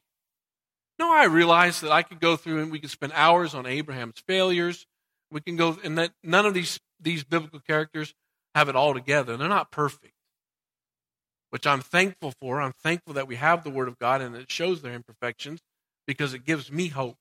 No, 0.97 1.11
I 1.11 1.25
realize 1.25 1.81
that 1.81 1.91
I 1.91 2.03
could 2.03 2.19
go 2.19 2.35
through 2.35 2.61
and 2.61 2.71
we 2.71 2.79
could 2.79 2.91
spend 2.91 3.11
hours 3.15 3.53
on 3.53 3.65
Abraham's 3.65 4.19
failures. 4.27 4.85
We 5.31 5.41
can 5.41 5.55
go, 5.55 5.77
and 5.83 5.97
that 5.97 6.11
none 6.23 6.45
of 6.45 6.53
these 6.53 6.79
these 7.01 7.23
biblical 7.23 7.59
characters 7.59 8.13
have 8.55 8.69
it 8.69 8.75
all 8.75 8.93
together. 8.93 9.37
They're 9.37 9.49
not 9.49 9.71
perfect. 9.71 10.13
which 11.49 11.67
I'm 11.67 11.81
thankful 11.81 12.33
for. 12.41 12.61
I'm 12.61 12.73
thankful 12.73 13.13
that 13.13 13.27
we 13.27 13.35
have 13.35 13.63
the 13.63 13.69
Word 13.69 13.87
of 13.87 13.99
God 13.99 14.21
and 14.21 14.35
it 14.35 14.51
shows 14.51 14.81
their 14.81 14.93
imperfections 14.93 15.59
because 16.07 16.33
it 16.33 16.45
gives 16.45 16.71
me 16.71 16.87
hope. 16.89 17.17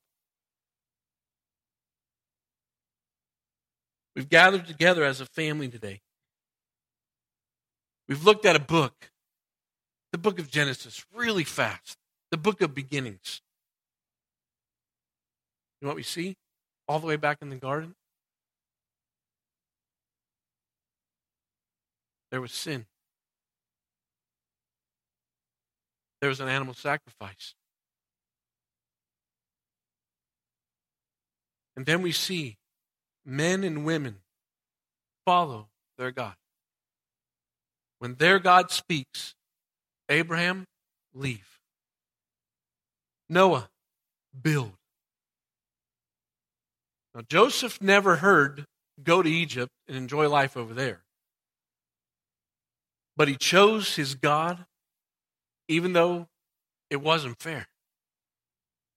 We've 4.15 4.29
gathered 4.29 4.67
together 4.67 5.03
as 5.03 5.21
a 5.21 5.25
family 5.25 5.69
today. 5.69 6.01
We've 8.07 8.23
looked 8.23 8.45
at 8.45 8.55
a 8.55 8.59
book, 8.59 9.11
the 10.11 10.17
book 10.17 10.39
of 10.39 10.51
Genesis, 10.51 11.05
really 11.13 11.45
fast, 11.45 11.97
the 12.31 12.37
book 12.37 12.61
of 12.61 12.75
beginnings. 12.75 13.41
You 15.79 15.85
know 15.85 15.89
what 15.89 15.97
we 15.97 16.03
see? 16.03 16.35
All 16.87 16.99
the 16.99 17.07
way 17.07 17.15
back 17.15 17.37
in 17.41 17.49
the 17.49 17.55
garden? 17.55 17.95
There 22.31 22.41
was 22.41 22.53
sin. 22.53 22.85
There 26.21 26.29
was 26.29 26.39
an 26.39 26.47
animal 26.47 26.73
sacrifice. 26.73 27.55
And 31.75 31.85
then 31.85 32.01
we 32.01 32.11
see 32.11 32.57
men 33.25 33.63
and 33.63 33.85
women 33.85 34.17
follow 35.25 35.67
their 35.97 36.11
God. 36.11 36.35
When 37.99 38.15
their 38.15 38.39
God 38.39 38.71
speaks, 38.71 39.35
Abraham, 40.09 40.65
leave. 41.13 41.59
Noah, 43.29 43.69
build. 44.39 44.73
Now, 47.13 47.21
Joseph 47.27 47.81
never 47.81 48.17
heard 48.17 48.65
go 49.03 49.21
to 49.21 49.29
Egypt 49.29 49.71
and 49.87 49.97
enjoy 49.97 50.29
life 50.29 50.55
over 50.55 50.73
there. 50.73 51.01
But 53.17 53.27
he 53.27 53.35
chose 53.35 53.95
his 53.95 54.15
God 54.15 54.65
even 55.67 55.93
though 55.93 56.27
it 56.89 57.01
wasn't 57.01 57.39
fair. 57.39 57.67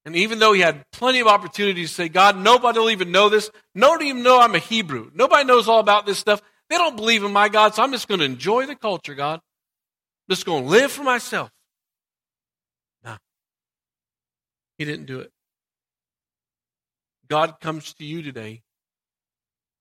And 0.05 0.17
even 0.17 0.39
though 0.39 0.53
he 0.53 0.61
had 0.61 0.85
plenty 0.91 1.21
of 1.21 1.27
opportunities 1.27 1.91
to 1.91 1.95
say, 1.95 2.09
God, 2.09 2.37
nobody 2.37 2.79
will 2.79 2.91
even 2.91 3.11
know 3.11 3.29
this. 3.29 3.51
Nobody 3.75 4.07
even 4.07 4.23
know 4.23 4.41
I'm 4.41 4.55
a 4.55 4.59
Hebrew. 4.59 5.11
Nobody 5.15 5.45
knows 5.45 5.69
all 5.69 5.79
about 5.79 6.05
this 6.05 6.19
stuff. 6.19 6.43
They 6.69 6.77
don't 6.77 6.97
believe 6.97 7.25
in 7.25 7.33
my 7.33 7.49
God, 7.49 7.75
so 7.75 7.83
I'm 7.83 7.93
just 7.93 8.09
going 8.09 8.19
to 8.19 8.27
enjoy 8.27 8.67
the 8.67 8.75
culture, 8.75 9.15
God. 9.15 9.41
I'm 9.41 10.35
just 10.35 10.45
going 10.45 10.65
to 10.65 10.69
live 10.69 10.93
for 10.93 11.05
myself. 11.05 11.51
No. 13.03 13.17
He 14.77 14.85
didn't 14.85 15.07
do 15.07 15.21
it. 15.21 15.31
God 17.29 17.61
comes 17.61 17.95
to 17.95 18.05
you 18.05 18.23
today 18.23 18.63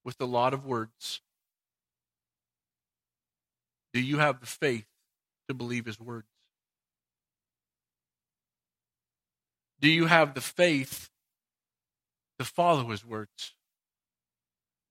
with 0.04 0.20
a 0.20 0.26
lot 0.26 0.54
of 0.54 0.64
words. 0.64 1.20
Do 3.94 4.00
you 4.00 4.18
have 4.18 4.40
the 4.40 4.46
faith 4.46 4.86
to 5.48 5.54
believe 5.54 5.86
his 5.86 6.00
words? 6.00 6.26
Do 9.80 9.88
you 9.88 10.06
have 10.06 10.34
the 10.34 10.40
faith 10.40 11.08
to 12.38 12.44
follow 12.44 12.90
his 12.90 13.06
words? 13.06 13.54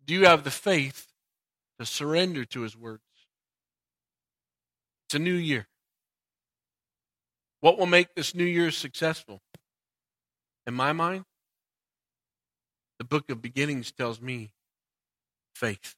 Do 0.06 0.14
you 0.14 0.26
have 0.26 0.44
the 0.44 0.52
faith 0.52 1.08
to 1.80 1.86
surrender 1.86 2.46
to 2.46 2.62
his 2.62 2.78
words? 2.78 3.04
It's 5.08 5.16
a 5.16 5.20
new 5.20 5.34
year. 5.34 5.68
What 7.60 7.78
will 7.78 7.86
make 7.86 8.16
this 8.16 8.34
new 8.34 8.46
year 8.46 8.72
successful? 8.72 9.42
In 10.66 10.74
my 10.74 10.94
mind, 10.94 11.26
the 13.00 13.06
book 13.06 13.30
of 13.30 13.42
beginnings 13.42 13.92
tells 13.92 14.22
me 14.22 14.52
faith. 15.54 15.96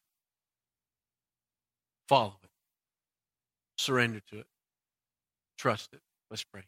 Follow 2.07 2.37
it. 2.43 2.44
Surrender 3.77 4.21
to 4.31 4.39
it. 4.39 4.47
Trust 5.57 5.93
it. 5.93 6.01
Let's 6.29 6.43
pray. 6.43 6.63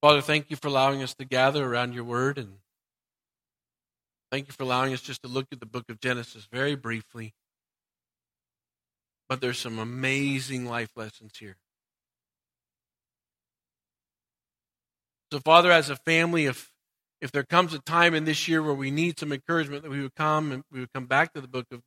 Father, 0.00 0.20
thank 0.20 0.50
you 0.50 0.56
for 0.56 0.68
allowing 0.68 1.02
us 1.02 1.14
to 1.14 1.24
gather 1.24 1.64
around 1.64 1.92
your 1.92 2.04
word 2.04 2.38
and 2.38 2.58
thank 4.30 4.46
you 4.46 4.52
for 4.52 4.62
allowing 4.62 4.92
us 4.92 5.00
just 5.00 5.22
to 5.22 5.28
look 5.28 5.46
at 5.50 5.58
the 5.58 5.66
book 5.66 5.84
of 5.88 6.00
Genesis 6.00 6.46
very 6.52 6.76
briefly. 6.76 7.34
But 9.28 9.40
there's 9.40 9.58
some 9.58 9.78
amazing 9.78 10.66
life 10.66 10.90
lessons 10.96 11.32
here. 11.38 11.56
So, 15.32 15.40
Father, 15.40 15.70
as 15.70 15.90
a 15.90 15.96
family, 15.96 16.46
if 16.46 16.70
if 17.20 17.32
there 17.32 17.42
comes 17.42 17.74
a 17.74 17.80
time 17.80 18.14
in 18.14 18.24
this 18.24 18.46
year 18.46 18.62
where 18.62 18.74
we 18.74 18.90
need 18.90 19.18
some 19.18 19.32
encouragement, 19.32 19.82
that 19.82 19.90
we 19.90 20.00
would 20.00 20.14
come 20.14 20.52
and 20.52 20.62
we 20.70 20.80
would 20.80 20.92
come 20.92 21.06
back 21.06 21.32
to 21.34 21.40
the 21.40 21.48
book 21.48 21.66
of 21.72 21.82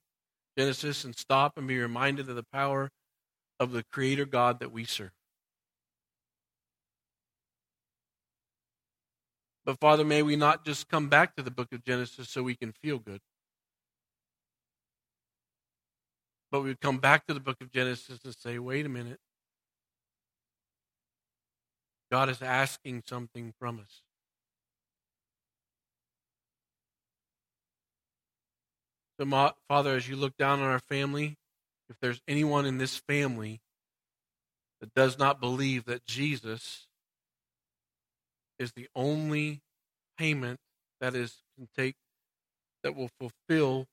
Genesis 0.58 1.04
and 1.04 1.16
stop 1.16 1.58
and 1.58 1.68
be 1.68 1.78
reminded 1.78 2.30
of 2.30 2.36
the 2.36 2.45
power 2.52 2.89
of 3.60 3.72
the 3.72 3.84
Creator 3.91 4.26
God 4.26 4.60
that 4.60 4.72
we 4.72 4.84
serve. 4.86 5.12
But 9.64 9.80
Father, 9.80 10.04
may 10.04 10.24
we 10.24 10.36
not 10.36 10.66
just 10.66 10.89
come 10.89 11.08
back 11.08 11.36
to 11.36 11.43
the 11.43 11.52
book 11.52 11.72
of 11.72 11.84
Genesis 11.84 12.30
so 12.30 12.43
we 12.43 12.56
can 12.56 12.72
feel 12.72 12.97
good. 12.97 13.20
But 16.52 16.62
we 16.62 16.70
would 16.70 16.82
come 16.82 16.97
back 16.97 17.28
to 17.28 17.34
the 17.34 17.39
book 17.39 17.58
of 17.62 17.72
Genesis 17.72 18.20
and 18.26 18.36
say, 18.36 18.60
wait 18.60 18.86
a 18.86 18.89
minute. 18.89 19.20
God 22.12 22.28
is 22.28 22.41
asking 22.41 23.04
something 23.06 23.54
from 23.58 23.80
us. 23.80 24.02
Father, 29.26 29.95
as 29.95 30.07
you 30.07 30.15
look 30.15 30.38
down 30.38 30.59
on 30.59 30.65
our 30.65 30.80
family, 30.80 31.38
if 31.89 31.95
there's 32.01 32.22
anyone 32.28 32.65
in 32.65 32.78
this 32.78 32.97
family 32.97 33.61
that 34.80 34.93
does 34.93 35.17
not 35.17 35.39
believe 35.39 35.86
that 35.86 36.05
Jesus 36.05 36.88
is 38.57 38.72
the 38.74 38.88
only 38.95 39.61
payment 40.17 40.59
that 40.99 41.15
is 41.15 41.38
can 41.55 41.67
take 41.76 41.95
that 42.84 42.95
will 42.95 43.09
fulfill 43.19 43.88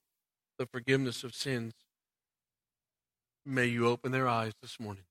the 0.57 0.65
forgiveness 0.65 1.23
of 1.23 1.33
sins. 1.33 1.73
May 3.45 3.65
you 3.65 3.87
open 3.87 4.11
their 4.11 4.27
eyes 4.27 4.53
this 4.61 4.79
morning. 4.79 5.05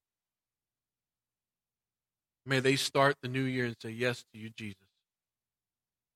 May 2.44 2.60
they 2.60 2.76
start 2.76 3.16
the 3.22 3.28
new 3.28 3.42
year 3.42 3.66
and 3.66 3.76
say 3.80 3.90
yes 3.90 4.24
to 4.32 4.38
you, 4.38 4.50
Jesus. 4.50 4.88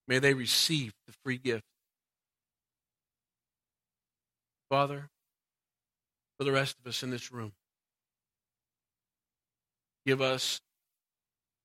May 0.08 0.18
they 0.18 0.34
receive 0.34 0.92
the 1.06 1.12
free 1.24 1.38
gift. 1.38 1.64
Father, 4.72 5.10
for 6.38 6.44
the 6.44 6.50
rest 6.50 6.76
of 6.80 6.88
us 6.88 7.02
in 7.02 7.10
this 7.10 7.30
room, 7.30 7.52
give 10.06 10.22
us 10.22 10.62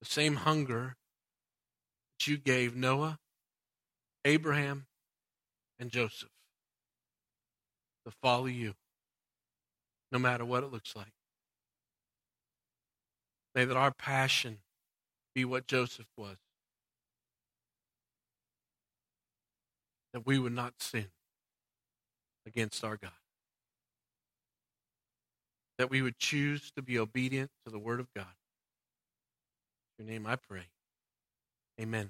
the 0.01 0.05
same 0.05 0.36
hunger 0.36 0.97
that 2.20 2.28
you 2.28 2.38
gave 2.38 2.76
Noah, 2.76 3.18
Abraham, 4.26 4.88
and 5.80 5.89
Joseph 5.89 6.28
to 8.05 8.12
follow 8.22 8.47
you, 8.47 8.74
no 10.12 10.20
matter 10.20 10.43
what 10.43 10.64
it 10.64 10.72
looks 10.74 10.93
like. 10.93 11.14
May 13.55 13.64
that 13.64 13.78
our 13.78 13.93
passion 13.93 14.58
be 15.34 15.45
what 15.45 15.66
Joseph 15.66 16.08
was. 16.18 16.36
That 20.12 20.26
we 20.26 20.38
would 20.38 20.51
not 20.51 20.74
sin 20.82 21.05
against 22.48 22.84
our 22.84 22.98
God. 22.98 23.12
That 25.78 25.91
we 25.91 26.02
would 26.02 26.18
choose 26.18 26.72
to 26.76 26.82
be 26.82 26.98
obedient 26.98 27.52
to 27.66 27.72
the 27.72 27.78
Word 27.78 28.00
of 28.00 28.08
God. 28.16 28.26
In 30.00 30.06
your 30.06 30.14
name 30.14 30.26
I 30.26 30.38
pray. 30.38 30.64
Amen. 31.80 32.10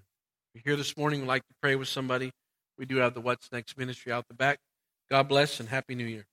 If 0.54 0.66
you're 0.66 0.72
here 0.74 0.78
this 0.78 0.96
morning 0.96 1.22
would 1.22 1.28
like 1.28 1.46
to 1.48 1.54
pray 1.62 1.76
with 1.76 1.90
somebody, 1.90 2.32
we 2.78 2.86
do 2.86 2.98
have 2.98 3.14
the 3.14 3.22
What's 3.22 3.52
Next 3.52 3.78
ministry 3.78 4.12
out 4.12 4.26
the 4.30 4.34
back. 4.34 4.60
God 5.10 5.28
bless 5.28 5.60
and 5.60 5.68
Happy 5.68 5.96
New 5.96 6.06
Year. 6.06 6.26